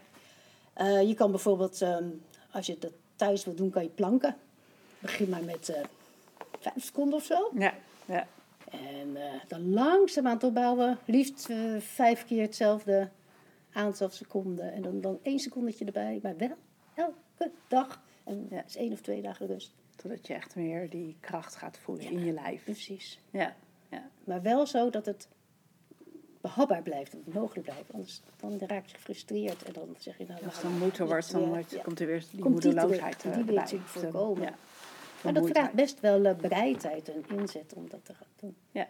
Eh, 0.72 1.02
je 1.02 1.14
kan 1.14 1.30
bijvoorbeeld, 1.30 1.82
ehm, 1.82 2.08
als 2.50 2.66
je 2.66 2.78
dat 2.78 2.92
thuis 3.16 3.44
wilt 3.44 3.56
doen, 3.56 3.70
kan 3.70 3.82
je 3.82 3.88
planken. 3.88 4.36
Begin 4.98 5.28
maar 5.28 5.44
met 5.44 5.68
eh, 5.68 5.82
vijf 6.60 6.84
seconden 6.84 7.14
of 7.14 7.24
zo. 7.24 7.50
Ja, 7.54 7.74
ja. 8.04 8.26
En 8.70 9.16
eh, 9.16 9.40
dan 9.48 9.72
langzaam 9.72 10.26
aan 10.26 10.34
het 10.34 10.44
opbouwen. 10.44 10.98
Liefst 11.04 11.48
vijf 11.78 12.24
keer 12.24 12.42
hetzelfde 12.42 13.08
aantal 13.72 14.08
seconden. 14.10 14.72
En 14.72 14.82
dan, 14.82 15.00
dan 15.00 15.18
één 15.22 15.38
secondetje 15.38 15.84
erbij. 15.84 16.18
Maar 16.22 16.36
wel 16.36 16.56
elke 16.94 17.50
dag. 17.68 18.02
En 18.24 18.46
Ja. 18.50 18.56
dat 18.56 18.64
is 18.68 18.76
één 18.76 18.92
of 18.92 19.00
twee 19.00 19.22
dagen 19.22 19.46
rust. 19.46 19.74
Totdat 19.96 20.26
je 20.26 20.34
echt 20.34 20.56
meer 20.56 20.90
die 20.90 21.16
kracht 21.20 21.54
gaat 21.56 21.78
voelen 21.78 22.04
in 22.10 22.24
je 22.24 22.32
lijf. 22.32 22.64
Precies. 22.64 23.20
Ja, 23.30 23.56
ja. 23.90 24.10
Maar 24.24 24.42
wel 24.42 24.66
zo 24.66 24.90
dat 24.90 25.06
het 25.06 25.28
behapbaar 26.40 26.82
blijft. 26.82 27.12
Dat 27.12 27.20
het 27.24 27.34
mogelijk 27.34 27.66
blijft. 27.66 27.92
Anders 27.92 28.22
dan 28.36 28.58
raak 28.66 28.86
je 28.86 28.94
gefrustreerd. 28.94 29.62
En 29.62 29.72
dan 29.72 29.94
zeg 29.98 30.18
je 30.18 30.24
nou... 30.26 30.34
Als 30.34 30.42
nou, 30.42 30.54
het 30.54 30.62
dan 30.62 30.78
moeten 30.78 31.06
wordt, 31.06 31.32
dan 31.32 31.48
wordt- 31.48 31.70
ja. 31.70 31.82
komt 31.82 32.00
er 32.00 32.06
weer 32.06 32.24
die 32.30 32.40
Komt 32.40 32.62
die 32.62 32.72
moedeloosheid 32.72 33.18
terug. 33.18 33.36
eh, 33.36 33.46
Die 33.46 33.54
wil 33.56 33.64
je 33.68 33.78
voorkomen. 33.78 34.42
Ja. 34.42 34.54
Maar 35.22 35.32
dat 35.32 35.48
vraagt 35.48 35.72
best 35.72 36.00
wel 36.00 36.24
eh, 36.24 36.36
bereidheid 36.36 37.08
en 37.08 37.24
inzet 37.38 37.72
om 37.74 37.88
dat 37.88 38.04
te 38.04 38.14
gaan 38.14 38.26
doen. 38.36 38.56
Ja. 38.70 38.88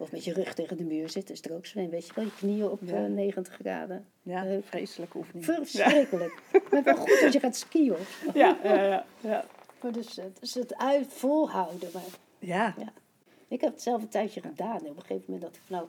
Of 0.00 0.12
met 0.12 0.24
je 0.24 0.32
rug 0.32 0.54
tegen 0.54 0.76
de 0.76 0.84
muur 0.84 1.08
zitten 1.08 1.34
is 1.34 1.42
er 1.44 1.54
ook 1.54 1.66
zo 1.66 1.78
een. 1.78 1.90
Weet 1.90 2.06
je 2.06 2.12
wel, 2.14 2.24
je 2.24 2.34
knieën 2.36 2.68
op 2.70 2.80
Ja. 2.82 3.04
eh, 3.04 3.10
90 3.10 3.54
graden. 3.54 4.06
Ja, 4.22 4.42
Leuk. 4.44 4.64
vreselijke 4.64 5.16
oefening. 5.18 5.44
Verschrikkelijk. 5.44 6.42
Maar 6.70 6.82
wel 6.82 6.96
goed 6.96 7.22
als 7.24 7.32
je 7.32 7.40
gaat 7.40 7.56
skiën. 7.56 7.94
Ja, 8.34 8.58
ja, 8.62 8.82
ja. 8.82 9.04
ja. 9.20 9.44
Maar 9.82 9.92
dus, 9.92 10.16
het- 10.16 10.40
dus 10.40 10.54
het 10.54 10.76
uit 10.76 11.06
volhouden. 11.12 11.88
Maar 11.92 12.02
ja. 12.38 12.74
ja. 12.78 12.92
Ik 13.48 13.60
heb 13.60 13.72
het 13.72 13.82
zelf 13.82 14.02
een 14.02 14.08
tijdje 14.08 14.40
gedaan. 14.40 14.78
En 14.84 14.90
op 14.90 14.96
een 14.96 15.00
gegeven 15.02 15.22
moment 15.26 15.42
dacht 15.42 15.56
ik, 15.56 15.62
nou, 15.66 15.86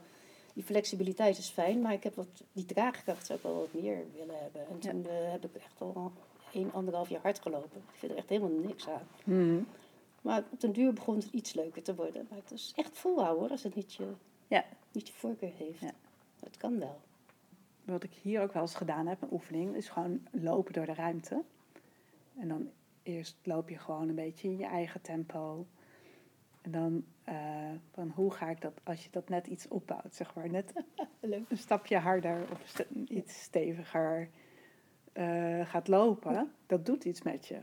die 0.53 0.63
flexibiliteit 0.63 1.37
is 1.37 1.49
fijn, 1.49 1.81
maar 1.81 1.93
ik 1.93 2.03
heb 2.03 2.15
wat, 2.15 2.27
die 2.53 2.65
draagkracht 2.65 3.25
zou 3.25 3.37
ik 3.39 3.43
wel 3.45 3.55
wat 3.55 3.81
meer 3.81 3.97
willen 4.17 4.35
hebben. 4.41 4.61
En 4.71 4.79
toen 4.79 5.05
eh, 5.07 5.31
heb 5.31 5.43
ik 5.45 5.55
echt 5.55 5.73
al 5.81 6.11
één, 6.53 6.69
anderhalf 6.73 7.09
jaar 7.09 7.21
hard 7.21 7.39
gelopen. 7.39 7.77
Ik 7.93 7.97
vind 7.99 8.11
er 8.11 8.17
echt 8.17 8.29
helemaal 8.29 8.59
niks 8.67 8.87
aan. 8.87 9.07
Mhm. 9.23 9.59
Maar 10.21 10.43
op 10.51 10.59
den 10.59 10.71
duur 10.71 10.93
begon 10.93 11.15
het 11.15 11.25
iets 11.31 11.53
leuker 11.53 11.83
te 11.83 11.95
worden. 11.95 12.27
Maar 12.29 12.39
het 12.39 12.51
is 12.51 12.73
echt 12.75 12.97
volhouden 12.97 13.39
hoor, 13.41 13.49
als 13.51 13.63
het 13.63 13.75
niet 13.75 13.93
je, 13.93 14.13
ja. 14.47 14.65
niet 14.91 15.07
je 15.07 15.13
voorkeur 15.13 15.53
heeft. 15.57 15.79
Ja. 15.79 15.91
Het 16.39 16.57
kan 16.57 16.79
wel. 16.79 16.99
Wat 17.83 18.03
ik 18.03 18.13
hier 18.13 18.41
ook 18.41 18.53
wel 18.53 18.61
eens 18.61 18.75
gedaan 18.75 19.07
heb, 19.07 19.21
een 19.21 19.31
oefening, 19.31 19.75
is 19.75 19.89
gewoon 19.89 20.27
lopen 20.31 20.73
door 20.73 20.85
de 20.85 20.93
ruimte. 20.93 21.43
En 22.37 22.47
dan 22.47 22.69
eerst 23.03 23.35
loop 23.43 23.69
je 23.69 23.77
gewoon 23.77 24.09
een 24.09 24.15
beetje 24.15 24.47
in 24.47 24.57
je 24.57 24.65
eigen 24.65 25.01
tempo. 25.01 25.65
En 26.61 26.71
dan 26.71 27.05
eh, 27.23 27.71
van 27.91 28.09
hoe 28.15 28.31
ga 28.31 28.49
ik 28.49 28.61
dat, 28.61 28.73
als 28.83 29.03
je 29.03 29.09
dat 29.11 29.29
net 29.29 29.47
iets 29.47 29.67
opbouwt, 29.67 30.15
zeg 30.15 30.35
maar, 30.35 30.49
net 30.49 30.73
een 31.19 31.45
stapje 31.57 31.97
harder 31.97 32.41
of 32.51 32.61
st- 32.65 32.85
iets 33.07 33.41
steviger 33.41 34.29
eh, 35.13 35.65
gaat 35.65 35.87
lopen, 35.87 36.51
dat 36.65 36.85
doet 36.85 37.03
iets 37.05 37.21
met 37.21 37.47
je. 37.47 37.59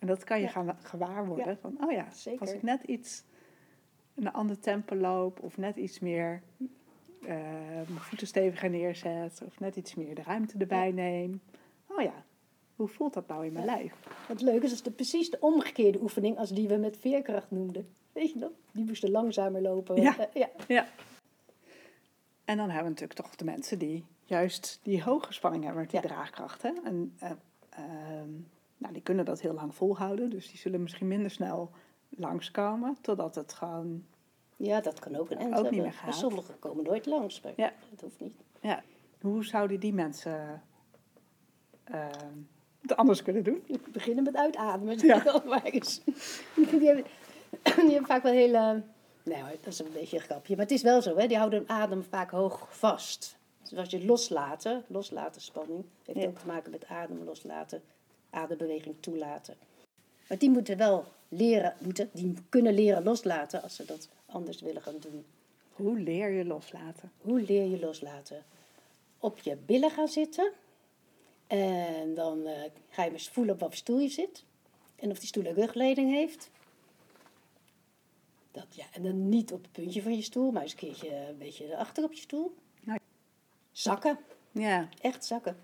En 0.00 0.06
dat 0.06 0.24
kan 0.24 0.38
je 0.38 0.44
Ja. 0.44 0.50
gaan 0.50 0.76
gewaar 0.82 1.26
worden 1.26 1.46
Ja. 1.46 1.56
van, 1.56 1.76
oh 1.84 1.92
ja, 1.92 2.10
Zeker. 2.10 2.40
als 2.40 2.52
ik 2.52 2.62
net 2.62 2.82
iets 2.82 3.22
een 4.14 4.32
ander 4.32 4.60
tempo 4.60 4.94
loop 4.94 5.40
of 5.42 5.56
net 5.56 5.76
iets 5.76 5.98
meer 5.98 6.42
eh, 7.22 7.28
mijn 7.72 8.00
voeten 8.00 8.26
steviger 8.26 8.70
neerzet 8.70 9.42
of 9.46 9.60
net 9.60 9.76
iets 9.76 9.94
meer 9.94 10.14
de 10.14 10.22
ruimte 10.22 10.58
erbij 10.58 10.90
neem. 10.92 11.40
Oh 11.86 12.00
ja, 12.02 12.24
hoe 12.76 12.88
voelt 12.88 13.14
dat 13.14 13.28
nou 13.28 13.46
in 13.46 13.52
mijn 13.52 13.64
lijf? 13.64 13.94
Wat 14.28 14.40
leuk 14.40 14.62
is, 14.62 14.72
is 14.72 14.82
de, 14.82 14.90
precies 14.90 15.30
de 15.30 15.40
omgekeerde 15.40 16.00
oefening 16.02 16.38
als 16.38 16.50
die 16.50 16.68
we 16.68 16.76
met 16.76 16.96
veerkracht 16.96 17.50
noemden. 17.50 17.86
Weet 18.12 18.32
je 18.32 18.38
nog? 18.38 18.50
Die 18.72 18.84
moesten 18.84 19.10
langzamer 19.10 19.62
lopen. 19.62 20.02
Ja. 20.02 20.18
Eh, 20.18 20.26
ja. 20.34 20.48
Ja. 20.68 20.86
En 22.44 22.56
dan 22.56 22.66
hebben 22.66 22.82
we 22.84 22.88
natuurlijk 23.00 23.20
toch 23.20 23.36
de 23.36 23.44
mensen 23.44 23.78
die 23.78 24.04
juist 24.24 24.80
die 24.82 25.02
hoge 25.02 25.32
spanning 25.32 25.64
hebben 25.64 25.82
met 25.82 25.90
die 25.90 26.00
Ja. 26.00 26.06
draagkracht. 26.08 26.62
Hè? 26.62 26.70
En 26.84 27.14
eh, 27.18 27.30
ehm, 27.70 28.30
nou, 28.80 28.92
die 28.92 29.02
kunnen 29.02 29.24
dat 29.24 29.40
heel 29.40 29.54
lang 29.54 29.74
volhouden, 29.74 30.30
dus 30.30 30.48
die 30.48 30.58
zullen 30.58 30.82
misschien 30.82 31.08
minder 31.08 31.30
snel 31.30 31.70
langskomen, 32.08 32.96
totdat 33.00 33.34
het 33.34 33.52
gewoon, 33.52 34.04
ja, 34.56 34.80
dat 34.80 34.98
kan 34.98 35.16
ook 35.16 35.30
een 35.30 35.38
eind 35.38 35.50
Ook 35.50 35.54
niet 35.56 35.64
hebben. 35.64 35.80
meer 35.82 35.94
Maar 36.04 36.12
gaat. 36.12 36.14
sommigen 36.14 36.58
komen 36.58 36.84
nooit 36.84 37.06
langs. 37.06 37.40
Maar 37.40 37.52
Ja. 37.56 37.72
Dat 37.90 38.00
hoeft 38.00 38.20
niet. 38.20 38.34
ja, 38.60 38.82
hoe 39.20 39.44
zouden 39.44 39.80
die 39.80 39.92
mensen 39.92 40.62
ehm, 41.84 42.36
het 42.80 42.96
anders 42.96 43.22
kunnen 43.22 43.42
doen? 43.42 43.62
We 43.66 43.80
beginnen 43.92 44.24
met 44.24 44.36
uitademen. 44.36 44.98
Ja. 45.06 45.62
Eens. 45.64 46.00
Die 46.54 46.86
hebben, 46.86 47.04
die 47.62 47.72
hebben 47.74 48.06
vaak 48.06 48.22
wel 48.22 48.32
hele... 48.32 48.82
Nee 49.24 49.40
hoor, 49.40 49.50
dat 49.60 49.72
is 49.72 49.78
een 49.78 49.92
beetje 49.92 50.16
een 50.16 50.22
grapje. 50.22 50.56
Maar 50.56 50.64
het 50.64 50.74
is 50.74 50.82
wel 50.82 51.02
zo, 51.02 51.16
hè? 51.16 51.26
die 51.26 51.36
houden 51.36 51.58
hun 51.58 51.68
adem 51.68 52.04
vaak 52.04 52.30
hoog 52.30 52.76
vast. 52.76 53.38
Dus 53.62 53.78
als 53.78 53.90
je 53.90 54.04
loslaten, 54.04 54.84
loslaten 54.88 55.40
spanning, 55.40 55.84
heeft 56.04 56.18
Ja. 56.20 56.26
ook 56.26 56.38
te 56.38 56.46
maken 56.46 56.70
met 56.70 56.86
adem 56.86 57.24
loslaten, 57.24 57.82
adembeweging 58.30 58.96
toelaten. 59.00 59.56
Maar 60.28 60.38
die 60.38 60.50
moeten 60.50 60.76
wel 60.76 61.04
leren, 61.28 61.74
moeten, 61.80 62.10
die 62.12 62.34
kunnen 62.48 62.74
leren 62.74 63.02
loslaten 63.02 63.62
als 63.62 63.76
ze 63.76 63.84
dat 63.84 64.08
anders 64.26 64.60
willen 64.60 64.82
gaan 64.82 64.98
doen. 64.98 65.24
Hoe 65.72 66.00
leer 66.00 66.30
je 66.30 66.44
loslaten? 66.44 67.12
Hoe 67.20 67.42
leer 67.42 67.64
je 67.70 67.80
loslaten? 67.80 68.44
Op 69.18 69.38
je 69.38 69.56
billen 69.56 69.90
gaan 69.90 70.08
zitten. 70.08 70.52
En 71.46 72.14
dan 72.14 72.46
eh, 72.46 72.70
ga 72.88 73.04
je 73.04 73.12
eens 73.12 73.28
voelen 73.28 73.54
op 73.54 73.60
wat 73.60 73.68
voor 73.68 73.78
stoel 73.78 73.98
je 73.98 74.08
zit. 74.08 74.44
En 74.96 75.10
of 75.10 75.18
die 75.18 75.28
stoel 75.28 75.46
een 75.46 75.54
rugleiding 75.54 76.10
heeft. 76.10 76.50
Dat, 78.50 78.66
ja, 78.70 78.84
en 78.92 79.02
dan 79.02 79.28
niet 79.28 79.52
op 79.52 79.62
het 79.62 79.72
puntje 79.72 80.02
van 80.02 80.16
je 80.16 80.22
stoel, 80.22 80.50
maar 80.50 80.62
eens 80.62 80.72
een 80.72 80.78
keertje 80.78 81.14
een 81.14 81.38
beetje 81.38 81.64
erachter 81.64 82.04
op 82.04 82.12
je 82.12 82.20
stoel. 82.20 82.54
Nou. 82.80 82.98
Zakken, 83.72 84.18
Ja, 84.52 84.88
echt 85.00 85.24
zakken. 85.24 85.56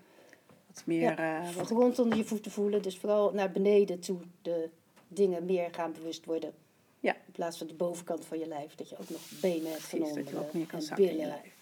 Wat 0.77 0.85
meer, 0.85 1.01
Ja, 1.01 1.41
eh, 1.41 1.55
wat, 1.55 1.65
grond 1.65 1.99
onder 1.99 2.17
je 2.17 2.23
voeten 2.23 2.51
voelen, 2.51 2.81
dus 2.81 2.97
vooral 2.97 3.31
naar 3.33 3.51
beneden 3.51 3.99
toe 3.99 4.19
de 4.41 4.69
dingen 5.07 5.45
meer 5.45 5.73
gaan 5.73 5.91
bewust 5.91 6.25
worden. 6.25 6.53
Ja. 6.99 7.13
In 7.13 7.31
plaats 7.31 7.57
van 7.57 7.67
de 7.67 7.73
bovenkant 7.73 8.25
van 8.25 8.39
je 8.39 8.47
lijf, 8.47 8.75
dat 8.75 8.89
je 8.89 8.97
ook 8.97 9.09
nog 9.09 9.21
benen 9.41 9.71
hebt 9.71 9.83
van 9.83 9.99
precies, 9.99 10.15
dat 10.15 10.29
je 10.29 10.35
wat 10.35 10.53
meer 10.53 10.65
kan 10.65 10.79
en 10.79 10.85
zakken 10.85 11.09
in 11.09 11.17
je 11.17 11.25
lijf. 11.25 11.53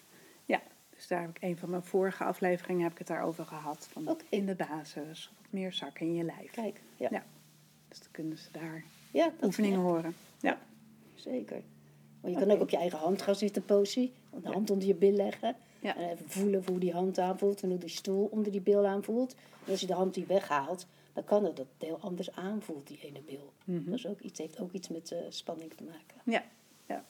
Ja, 0.44 0.62
dus 0.94 1.06
daar 1.06 1.20
heb 1.20 1.30
ik 1.30 1.42
een 1.42 1.56
van 1.56 1.70
mijn 1.70 1.82
vorige 1.82 2.24
afleveringen 2.24 2.82
heb 2.82 2.92
ik 2.92 2.98
het 2.98 3.06
daarover 3.06 3.44
gehad. 3.44 3.88
Van. 3.90 4.18
In 4.28 4.46
de 4.46 4.54
basis, 4.54 5.32
wat 5.40 5.52
meer 5.52 5.72
zakken 5.72 6.06
in 6.06 6.14
je 6.14 6.24
lijf. 6.24 6.50
Kijk, 6.50 6.80
ja. 6.96 7.08
Ja. 7.10 7.24
Dus 7.88 7.98
dan 7.98 8.08
kunnen 8.10 8.38
ze 8.38 8.48
daar 8.52 8.84
Ja, 9.10 9.32
oefeningen 9.42 9.80
horen. 9.80 10.16
Ja. 10.40 10.58
Zeker. 11.14 11.62
Maar 12.20 12.30
je 12.30 12.38
kan 12.38 12.50
ook 12.50 12.60
op 12.60 12.70
je 12.70 12.76
eigen 12.76 12.98
hand 12.98 13.22
gaan 13.22 13.34
zitten 13.34 13.64
posie. 13.64 14.12
De 14.42 14.52
hand 14.52 14.70
onder 14.70 14.88
je 14.88 14.94
bil 14.94 15.12
leggen. 15.12 15.56
Ja. 15.80 15.96
En 15.96 16.10
even 16.10 16.30
voelen 16.30 16.62
hoe 16.66 16.78
die 16.78 16.92
hand 16.92 17.18
aanvoelt 17.18 17.62
en 17.62 17.68
hoe 17.68 17.78
die 17.78 17.88
stoel 17.88 18.28
onder 18.30 18.52
die 18.52 18.60
bil 18.60 18.86
aanvoelt. 18.86 19.34
En 19.64 19.70
als 19.70 19.80
je 19.80 19.86
de 19.86 19.94
hand 19.94 20.14
die 20.14 20.26
weghaalt, 20.26 20.86
dan 21.16 21.24
kan 21.24 21.44
het 21.44 21.56
dat 21.56 21.66
het 21.78 21.88
heel 21.88 21.98
anders 22.00 22.32
aanvoelt, 22.32 22.86
die 22.86 22.98
ene 23.02 23.20
bil. 23.20 23.52
Mhm. 23.64 23.90
Dat 23.90 23.98
is 23.98 24.06
ook 24.06 24.20
iets, 24.20 24.38
heeft 24.38 24.60
ook 24.60 24.72
iets 24.72 24.88
met 24.88 25.12
eh, 25.12 25.18
spanning 25.28 25.72
te 25.76 25.82
maken. 25.84 26.20
Ja. 26.24 26.44
ja. 26.86 27.04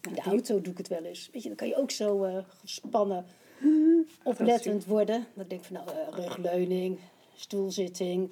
In 0.00 0.14
de 0.14 0.20
auto 0.20 0.60
doe 0.60 0.72
ik 0.72 0.78
het 0.78 0.88
wel 0.88 1.04
eens. 1.04 1.28
Weet 1.32 1.42
je, 1.42 1.48
dan 1.48 1.56
kan 1.56 1.68
je 1.68 1.76
ook 1.76 1.90
zo 1.90 2.24
eh, 2.24 2.38
gespannen, 2.60 3.24
oplettend 4.22 4.84
worden. 4.84 5.26
Dan 5.34 5.44
denk 5.48 5.60
ik 5.60 5.66
van, 5.66 5.76
nou, 5.76 5.88
eh, 5.90 6.24
rugleuning, 6.24 6.98
stoelzitting. 7.36 8.30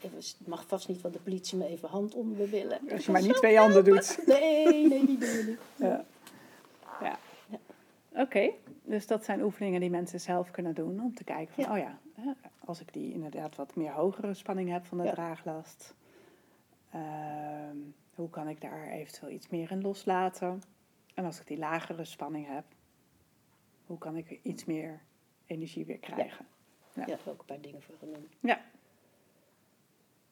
Even, 0.00 0.16
het 0.16 0.36
mag 0.44 0.64
vast 0.66 0.88
niet 0.88 1.00
van 1.00 1.10
de 1.10 1.18
politie 1.18 1.58
me 1.58 1.66
even 1.66 1.88
hand 1.88 2.14
onder 2.14 2.36
mijn 2.36 2.50
billen. 2.50 2.80
Als 2.90 3.04
je 3.04 3.12
maar 3.12 3.22
niet 3.22 3.34
twee 3.34 3.56
handen 3.58 3.84
doet. 3.84 4.18
Nee, 4.26 4.88
nee, 4.88 5.06
die 5.06 5.18
doen 5.18 5.28
we 5.28 5.44
niet. 5.46 5.58
Ja. 5.76 6.04
ja. 7.00 7.18
Oké, 8.14 8.50
dus 8.84 9.06
dat 9.06 9.24
zijn 9.24 9.42
oefeningen 9.42 9.80
die 9.80 9.90
mensen 9.90 10.20
zelf 10.20 10.50
kunnen 10.50 10.74
doen 10.74 11.00
om 11.02 11.14
te 11.14 11.24
kijken 11.24 11.54
van, 11.54 11.64
Ja. 11.64 11.70
oh 11.72 11.78
ja, 11.78 12.34
als 12.64 12.80
ik 12.80 12.92
die 12.92 13.12
inderdaad 13.12 13.56
wat 13.56 13.76
meer 13.76 13.92
hogere 13.92 14.34
spanning 14.34 14.70
heb 14.70 14.84
van 14.86 14.98
de 14.98 15.04
Ja. 15.04 15.12
draaglast, 15.12 15.94
ehm, 16.90 17.76
hoe 18.14 18.30
kan 18.30 18.48
ik 18.48 18.60
daar 18.60 18.88
eventueel 18.88 19.32
iets 19.32 19.48
meer 19.48 19.70
in 19.70 19.82
loslaten? 19.82 20.62
En 21.14 21.24
als 21.24 21.40
ik 21.40 21.46
die 21.46 21.58
lagere 21.58 22.04
spanning 22.04 22.46
heb, 22.46 22.64
hoe 23.86 23.98
kan 23.98 24.16
ik 24.16 24.40
iets 24.42 24.64
meer 24.64 25.00
energie 25.46 25.84
weer 25.84 25.98
krijgen? 25.98 26.46
Ja. 26.94 27.04
Ja, 27.06 27.16
ook 27.26 27.38
een 27.40 27.44
paar 27.46 27.60
dingen 27.60 27.82
voor 27.82 27.94
genoemd. 27.98 28.34
Ja. 28.40 28.60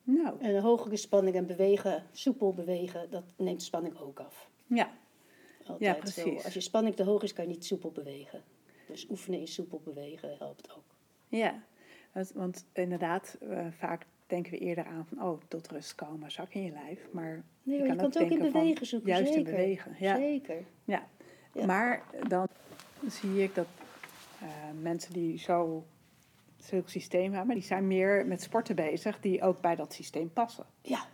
Nou, 0.03 0.39
En 0.39 0.55
een 0.55 0.61
hogere 0.61 0.95
spanning 0.97 1.35
en 1.35 1.45
bewegen, 1.45 2.03
soepel 2.11 2.53
bewegen, 2.53 3.09
dat 3.09 3.23
neemt 3.37 3.59
de 3.59 3.65
spanning 3.65 3.97
ook 3.99 4.19
af. 4.19 4.49
ja. 4.67 4.91
Altijd 5.67 5.79
Ja, 5.79 5.93
zo. 5.93 5.99
precies. 6.21 6.43
Als 6.43 6.53
je 6.53 6.61
spanning 6.61 6.95
te 6.95 7.03
hoog 7.03 7.23
is, 7.23 7.33
kan 7.33 7.43
je 7.47 7.51
niet 7.51 7.65
soepel 7.65 7.91
bewegen. 7.91 8.41
Dus 8.87 9.07
oefenen 9.09 9.39
in 9.39 9.47
soepel 9.47 9.81
bewegen 9.83 10.35
helpt 10.37 10.71
ook. 10.75 10.83
Ja, 11.27 11.63
want, 12.13 12.31
want 12.31 12.65
inderdaad, 12.73 13.37
eh, 13.49 13.65
vaak 13.77 14.05
denken 14.27 14.51
we 14.51 14.57
eerder 14.57 14.85
aan 14.85 15.05
van, 15.05 15.23
oh, 15.23 15.41
tot 15.47 15.67
rust 15.67 15.95
komen, 15.95 16.31
zak 16.31 16.53
in 16.53 16.63
je 16.63 16.71
lijf. 16.71 17.07
Maar 17.11 17.43
Nee, 17.63 17.77
je 17.81 17.85
kan 17.87 17.97
het 17.97 18.05
ook 18.05 18.13
in 18.23 18.27
denken 18.29 18.51
van 18.51 18.61
bewegen 18.61 18.85
zoeken, 18.85 19.09
Juist 19.09 19.27
in 19.27 19.33
zeker. 19.33 19.51
bewegen, 19.51 19.95
ja. 19.99 20.15
Zeker. 20.15 20.63
ja. 20.85 21.07
Ja. 21.53 21.65
Maar 21.65 22.03
dan 22.27 22.47
zie 23.07 23.43
ik 23.43 23.55
dat 23.55 23.67
eh, 24.41 24.47
mensen 24.81 25.13
die 25.13 25.37
zo 25.39 25.85
zulke 26.57 26.89
systemen, 26.89 27.45
maar 27.45 27.55
die 27.55 27.63
zijn 27.63 27.87
meer 27.87 28.25
met 28.25 28.41
sporten 28.41 28.75
bezig 28.75 29.19
die 29.19 29.41
ook 29.41 29.61
bij 29.61 29.75
dat 29.75 29.93
systeem 29.93 30.33
passen. 30.33 30.65
Ja. 30.81 31.05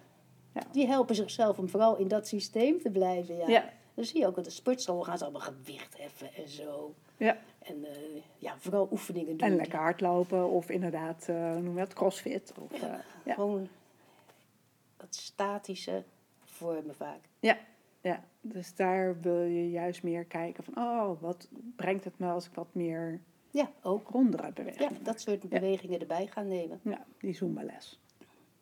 Ja. 0.54 0.62
Die 0.72 0.88
helpen 0.88 1.16
zichzelf 1.16 1.58
om 1.60 1.70
vooral 1.70 1.98
in 1.98 2.08
dat 2.08 2.28
systeem 2.28 2.82
te 2.82 2.90
blijven. 2.90 3.36
Ja. 3.38 3.48
Ja. 3.48 3.74
Dan 3.98 4.06
zie 4.06 4.20
je 4.20 4.28
ook 4.28 4.36
dat 4.36 4.44
de 4.44 4.50
sportschool 4.50 5.04
gaan 5.04 5.18
ze 5.18 5.24
allemaal 5.24 5.42
gewicht 5.42 5.98
heffen 5.98 6.34
en 6.34 6.48
zo. 6.50 6.94
Ja. 7.18 7.38
En 7.60 7.86
eh, 7.86 8.22
ja, 8.38 8.58
vooral 8.58 8.88
oefeningen 8.92 9.38
doen. 9.38 9.48
En 9.50 9.56
lekker 9.56 9.80
hardlopen 9.80 10.50
of 10.50 10.70
inderdaad, 10.70 11.26
eh 11.30 11.52
hoe 11.52 11.62
noem 11.62 11.74
je 11.74 11.80
dat, 11.80 11.94
crossfit. 11.94 12.54
Of, 12.60 12.82
Ja, 12.82 12.94
eh, 12.94 13.00
ja. 13.26 13.34
Gewoon 13.34 13.68
dat 14.98 15.16
statische 15.16 16.04
vormen 16.46 16.96
vaak. 16.96 17.20
Ja, 17.40 17.58
ja, 18.02 18.24
dus 18.42 18.76
daar 18.76 19.22
wil 19.22 19.42
je 19.42 19.70
juist 19.70 20.04
meer 20.04 20.26
kijken 20.26 20.64
van, 20.64 20.78
oh, 20.78 21.22
wat 21.22 21.50
brengt 21.76 22.04
het 22.04 22.20
me 22.20 22.28
als 22.30 22.46
ik 22.46 22.54
wat 22.54 22.74
meer 22.74 23.22
Ja, 23.52 23.72
ook. 23.82 24.10
rondere 24.10 24.44
Ja, 24.44 24.52
bewegingen 24.52 25.04
dat 25.04 25.22
soort 25.22 25.50
bewegingen 25.50 26.00
erbij 26.00 26.28
gaan 26.28 26.48
nemen. 26.48 26.80
Ja, 26.84 27.06
die 27.20 27.34
Zumba-les. 27.34 28.00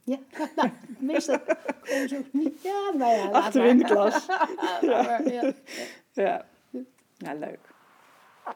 Ja, 0.14 0.20
nou, 0.56 0.70
meestal 1.00 1.40
gewoon 1.82 2.08
zo 2.08 2.22
niet. 2.32 2.62
Ja, 2.62 2.92
maar 2.98 3.16
ja. 3.16 3.24
laat 3.24 3.34
Achter 3.44 3.66
in 3.66 3.78
de 3.78 3.84
maar. 3.84 3.92
klas. 3.92 4.28
Maar, 4.82 5.32
ja. 5.32 5.54
Ja. 6.14 6.46
ja, 7.18 7.34
leuk. 7.34 7.60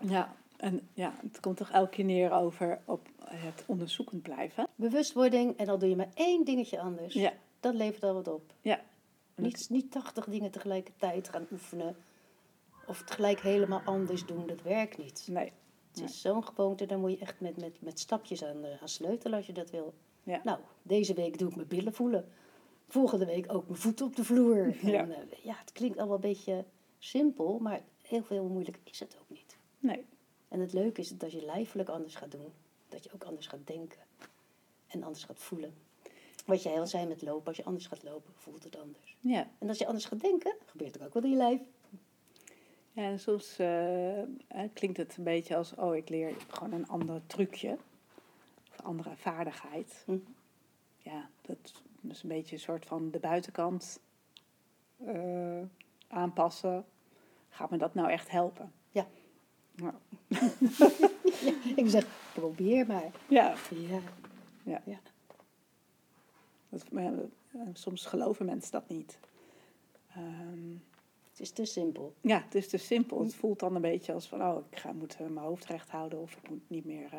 Ja, 0.02 0.36
en 0.58 0.88
ja, 0.94 1.14
het 1.22 1.40
komt 1.40 1.58
toch 1.58 1.70
elke 1.72 1.90
keer 1.90 2.06
neer 2.06 2.32
over 2.32 2.80
op 2.86 3.08
het 3.26 3.64
onderzoekend 3.66 4.22
blijven. 4.22 4.68
Bewustwording 4.76 5.58
en 5.58 5.66
dan 5.66 5.80
doe 5.80 5.90
je 5.90 5.96
maar 5.96 6.10
één 6.14 6.46
dingetje 6.46 6.80
anders. 6.80 7.14
Ja, 7.14 7.34
Dat 7.60 7.74
levert 7.74 8.04
al 8.04 8.14
wat 8.14 8.28
op. 8.28 8.54
ja. 8.62 8.80
Niet, 9.36 9.70
niet 9.70 9.92
80 9.92 10.26
dingen 10.26 10.52
tegelijkertijd 10.52 11.30
gaan 11.30 11.48
oefenen. 11.52 11.96
Of 12.88 13.00
het 13.00 13.12
gelijk 13.12 13.40
helemaal 13.42 13.82
anders 13.86 14.26
doen, 14.26 14.48
dat 14.48 14.62
werkt 14.62 14.98
niet. 14.98 15.28
Nee, 15.32 15.52
Het 15.92 16.02
is 16.04 16.22
zo'n 16.22 16.44
gewoonte, 16.46 16.86
daar 16.86 17.00
moet 17.00 17.12
je 17.12 17.18
echt 17.18 17.40
met, 17.40 17.58
met, 17.58 17.82
met 17.82 18.00
stapjes 18.00 18.44
aan, 18.44 18.64
eh, 18.66 18.82
aan 18.82 18.88
sleutelen 18.90 19.38
als 19.38 19.46
je 19.48 19.54
dat 19.54 19.70
wil. 19.70 19.94
Ja. 20.30 20.42
Nou, 20.44 20.60
deze 20.82 21.14
week 21.14 21.38
doe 21.38 21.50
ik 21.50 21.56
mijn 21.56 21.68
billen 21.68 21.94
voelen. 21.94 22.28
Volgende 22.88 23.26
week 23.26 23.54
ook 23.54 23.68
mijn 23.68 23.80
voeten 23.80 24.06
op 24.06 24.16
de 24.16 24.24
vloer. 24.24 24.76
Ja. 24.86 25.00
En, 25.00 25.12
eh, 25.12 25.44
ja, 25.44 25.56
het 25.60 25.72
klinkt 25.72 25.98
allemaal 25.98 26.16
een 26.16 26.22
beetje 26.22 26.66
simpel, 27.00 27.60
maar 27.60 27.82
heel 28.02 28.24
veel 28.24 28.44
moeilijk 28.44 28.80
is 28.84 29.00
het 29.00 29.18
ook 29.20 29.30
niet. 29.30 29.58
nee. 29.80 30.06
En 30.48 30.60
het 30.60 30.74
leuke 30.74 31.02
is 31.02 31.18
dat 31.18 31.32
je 31.32 31.46
lijfelijk 31.46 31.90
anders 31.90 32.16
gaat 32.16 32.32
doen. 32.32 32.52
Dat 32.88 33.04
je 33.04 33.10
ook 33.14 33.24
anders 33.24 33.48
gaat 33.48 33.68
denken. 33.68 34.00
En 34.88 35.04
anders 35.04 35.24
gaat 35.24 35.40
voelen. 35.40 35.74
Wat 36.46 36.64
jij 36.64 36.80
al 36.80 36.88
zei 36.88 37.06
met 37.08 37.22
lopen, 37.22 37.48
als 37.48 37.58
je 37.58 37.64
anders 37.64 37.88
gaat 37.88 38.04
lopen, 38.04 38.34
voelt 38.36 38.64
het 38.64 38.78
anders. 38.80 39.16
Ja. 39.20 39.50
En 39.58 39.68
als 39.68 39.78
je 39.78 39.86
anders 39.86 40.06
gaat 40.06 40.22
denken, 40.22 40.56
gebeurt 40.66 40.96
er 40.96 41.06
ook 41.06 41.14
wat 41.14 41.24
in 41.24 41.30
je 41.30 41.36
lijf. 41.36 41.62
Ja, 42.92 43.04
en 43.04 43.20
soms 43.20 43.60
eh, 43.60 44.24
klinkt 44.74 44.98
het 44.98 45.18
een 45.18 45.24
beetje 45.24 45.56
als, 45.56 45.76
oh, 45.76 45.96
ik 45.96 46.10
leer 46.10 46.34
gewoon 46.48 46.72
een 46.74 46.88
ander 46.88 47.22
trucje. 47.28 47.78
Andere 48.84 49.16
vaardigheid. 49.16 50.06
Ja, 50.98 51.30
dat 51.42 51.58
is 52.10 52.24
een 52.24 52.30
beetje 52.30 52.56
een 52.56 52.62
soort 52.62 52.86
van 52.86 53.12
de 53.12 53.20
buitenkant 53.20 54.00
eh, 55.06 55.62
aanpassen. 56.08 56.86
Gaat 57.50 57.70
me 57.70 57.78
dat 57.78 57.94
nou 57.94 58.10
echt 58.12 58.30
helpen? 58.30 58.72
Ja. 58.92 59.08
Nou, 59.76 59.94
Ik 61.76 61.90
zeg, 61.90 62.06
probeer 62.34 62.88
maar. 62.88 63.12
ja, 63.28 63.56
Ja. 63.70 64.00
Ja. 64.64 64.82
ja. 64.86 65.00
dat, 66.70 66.92
maar, 66.92 67.14
eh, 67.52 67.62
soms 67.74 68.06
geloven 68.06 68.46
mensen 68.46 68.72
dat 68.72 68.90
niet. 68.90 69.20
Ehm, 70.16 70.72
Het 71.32 71.40
is 71.40 71.52
te 71.52 71.66
simpel. 71.66 72.14
ja, 72.22 72.42
het 72.44 72.56
is 72.56 72.68
te 72.68 72.78
simpel. 72.78 73.20
Het 73.24 73.36
voelt 73.36 73.60
dan 73.60 73.76
een 73.76 73.82
beetje 73.82 74.14
als 74.14 74.28
van, 74.28 74.42
oh, 74.42 74.66
ik 74.72 74.78
ga, 74.78 74.92
moet 74.92 75.14
eh, 75.16 75.28
mijn 75.28 75.46
hoofd 75.46 75.66
recht 75.66 75.90
houden 75.90 76.20
of 76.22 76.36
ik 76.36 76.50
moet 76.50 76.70
niet 76.70 76.86
meer, 76.86 77.10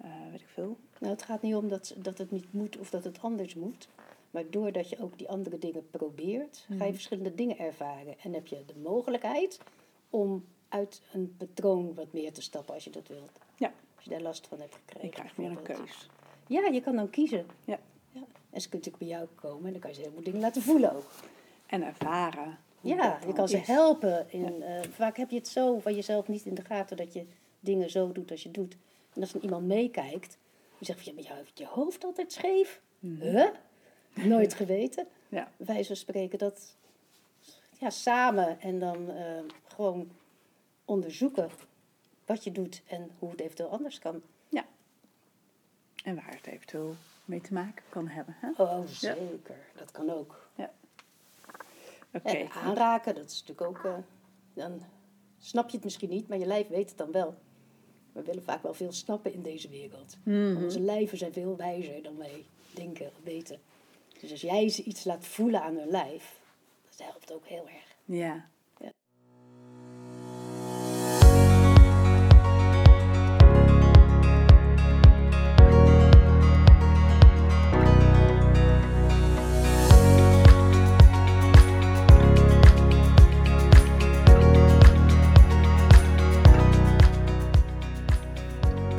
eh, 0.00 0.10
weet 0.30 0.40
ik 0.40 0.48
veel. 0.48 0.76
Nou, 0.98 1.12
het 1.12 1.22
gaat 1.22 1.42
niet 1.42 1.54
om 1.54 1.68
dat, 1.68 1.94
dat 1.98 2.18
het 2.18 2.30
niet 2.30 2.52
moet 2.52 2.78
of 2.78 2.90
dat 2.90 3.04
het 3.04 3.18
anders 3.22 3.54
moet. 3.54 3.88
Maar 4.30 4.44
doordat 4.50 4.88
je 4.88 4.98
ook 5.02 5.18
die 5.18 5.28
andere 5.28 5.58
dingen 5.58 5.90
probeert, 5.90 6.64
ga 6.68 6.74
je 6.74 6.80
Mhm. 6.82 6.92
verschillende 6.92 7.34
dingen 7.34 7.58
ervaren. 7.58 8.14
En 8.22 8.32
heb 8.32 8.46
je 8.46 8.62
de 8.66 8.74
mogelijkheid 8.82 9.58
om 10.10 10.44
uit 10.68 11.02
een 11.12 11.34
patroon 11.36 11.94
wat 11.94 12.12
meer 12.12 12.32
te 12.32 12.42
stappen 12.42 12.74
als 12.74 12.84
je 12.84 12.90
dat 12.90 13.08
wilt. 13.08 13.30
Ja. 13.56 13.72
Als 13.96 14.04
je 14.04 14.10
daar 14.10 14.20
last 14.20 14.46
van 14.46 14.60
hebt 14.60 14.74
gekregen. 14.74 15.08
Ik 15.08 15.14
krijg 15.14 15.36
meer 15.36 15.50
een 15.50 15.62
keus. 15.62 16.08
Ja, 16.46 16.66
je 16.66 16.80
kan 16.80 16.96
dan 16.96 17.10
kiezen. 17.10 17.46
Ja. 17.64 17.78
ja. 18.12 18.20
En 18.50 18.60
ze 18.60 18.68
kunnen 18.68 18.88
natuurlijk 18.90 18.98
bij 18.98 19.08
jou 19.08 19.26
komen 19.34 19.64
en 19.66 19.72
dan 19.72 19.80
kan 19.80 19.90
je 19.90 19.96
ze 19.96 20.02
heel 20.02 20.12
veel 20.12 20.22
dingen 20.22 20.40
laten 20.40 20.62
voelen 20.62 20.94
ook. 20.96 21.10
En 21.66 21.82
ervaren. 21.82 22.58
Ja, 22.80 23.18
je 23.26 23.32
kan 23.32 23.48
ze 23.48 23.56
helpen. 23.56 24.32
In, 24.32 24.62
eh, 24.62 24.82
vaak 24.90 25.16
heb 25.16 25.30
je 25.30 25.36
het 25.36 25.48
zo 25.48 25.78
van 25.78 25.94
jezelf 25.94 26.28
niet 26.28 26.44
in 26.44 26.54
de 26.54 26.64
gaten 26.64 26.96
dat 26.96 27.12
je 27.12 27.24
dingen 27.60 27.90
zo 27.90 28.12
doet 28.12 28.30
als 28.30 28.42
je 28.42 28.50
doet. 28.50 28.76
En 29.14 29.20
als 29.20 29.32
dan 29.32 29.42
iemand 29.42 29.66
meekijkt, 29.66 30.38
die 30.78 30.86
zegt 30.86 30.98
van 31.02 31.08
ja, 31.08 31.14
maar 31.14 31.24
jou 31.28 31.36
heeft 31.38 31.58
je 31.58 31.66
hoofd 31.66 32.04
altijd 32.04 32.32
scheef. 32.32 32.80
Huh? 33.00 33.48
Nooit 34.14 34.54
geweten. 34.54 35.06
Ja, 35.28 35.52
wijze 35.56 35.86
van 35.86 35.96
spreken 35.96 36.38
dat 36.38 36.76
ja, 37.78 37.90
samen 37.90 38.60
en 38.60 38.78
dan 38.78 39.10
eh, 39.10 39.40
gewoon 39.74 40.10
onderzoeken 40.84 41.50
wat 42.26 42.44
je 42.44 42.52
doet 42.52 42.82
en 42.86 43.10
hoe 43.18 43.30
het 43.30 43.40
eventueel 43.40 43.68
anders 43.68 43.98
kan. 43.98 44.22
ja. 44.48 44.64
En 46.04 46.14
waar 46.14 46.34
het 46.34 46.46
eventueel 46.46 46.94
mee 47.24 47.40
te 47.40 47.52
maken 47.52 47.84
kan 47.88 48.08
hebben. 48.08 48.36
Hè? 48.38 48.50
Oh, 48.62 48.86
zeker. 48.86 49.56
Dat 49.76 49.90
kan 49.90 50.10
ook. 50.10 50.48
Oké. 52.12 52.28
En 52.28 52.50
aanraken, 52.50 53.14
dat 53.14 53.30
is 53.30 53.44
natuurlijk 53.44 53.68
ook. 53.68 53.84
eh, 53.84 53.98
dan 54.54 54.82
snap 55.38 55.68
je 55.68 55.74
het 55.76 55.84
misschien 55.84 56.08
niet, 56.10 56.28
maar 56.28 56.38
je 56.38 56.46
lijf 56.46 56.68
weet 56.68 56.88
het 56.88 56.98
dan 56.98 57.12
wel. 57.12 57.34
We 58.12 58.22
willen 58.22 58.42
vaak 58.42 58.62
wel 58.62 58.74
veel 58.74 58.92
snappen 58.92 59.32
in 59.32 59.42
deze 59.42 59.68
wereld. 59.68 60.16
Mhm. 60.22 60.64
Onze 60.64 60.80
lijven 60.80 61.18
zijn 61.18 61.32
veel 61.32 61.56
wijzer 61.56 62.02
dan 62.02 62.16
wij 62.16 62.44
denken 62.74 63.06
of 63.06 63.20
weten. 63.22 63.58
Dus 64.20 64.30
als 64.30 64.40
jij 64.40 64.68
ze 64.68 64.82
iets 64.82 65.04
laat 65.04 65.26
voelen 65.26 65.62
aan 65.62 65.76
hun 65.76 65.90
lijf, 65.90 66.40
dat 66.88 67.06
helpt 67.08 67.32
ook 67.32 67.46
heel 67.46 67.68
erg. 67.68 67.96
Ja. 68.04 68.48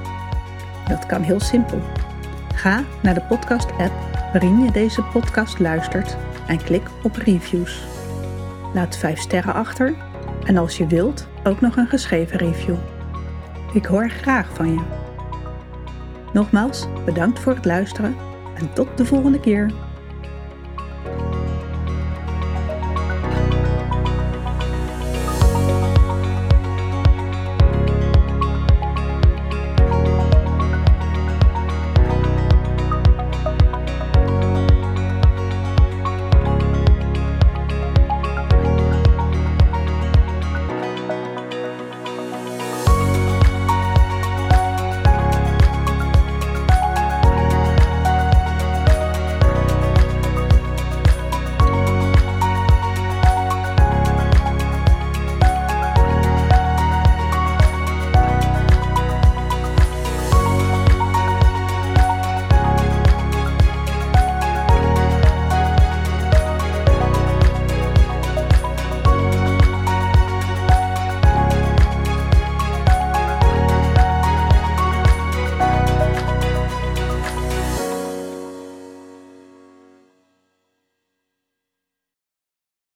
Dat 0.88 1.06
kan 1.06 1.22
heel 1.22 1.40
simpel. 1.40 1.82
Ga 2.56 2.84
naar 3.02 3.14
de 3.14 3.22
podcast-app 3.22 3.94
waarin 4.32 4.64
je 4.64 4.72
deze 4.72 5.04
podcast 5.04 5.60
luistert 5.60 6.18
en 6.48 6.64
klik 6.64 6.88
op 7.04 7.16
reviews. 7.16 7.84
Laat 8.74 8.98
5 8.98 9.20
sterren 9.20 9.54
achter 9.54 9.96
en 10.46 10.58
als 10.58 10.78
je 10.78 10.88
wilt 10.88 11.28
ook 11.44 11.62
nog 11.62 11.76
een 11.76 11.88
geschreven 11.88 12.38
review. 12.38 12.76
Ik 13.74 13.86
hoor 13.86 14.10
graag 14.10 14.50
van 14.54 14.74
je. 14.74 14.82
Nogmaals, 16.34 16.88
bedankt 17.06 17.40
voor 17.40 17.56
het 17.56 17.66
luisteren 17.66 18.16
en 18.56 18.74
tot 18.74 18.88
de 18.98 19.06
volgende 19.06 19.40
keer. 19.40 19.72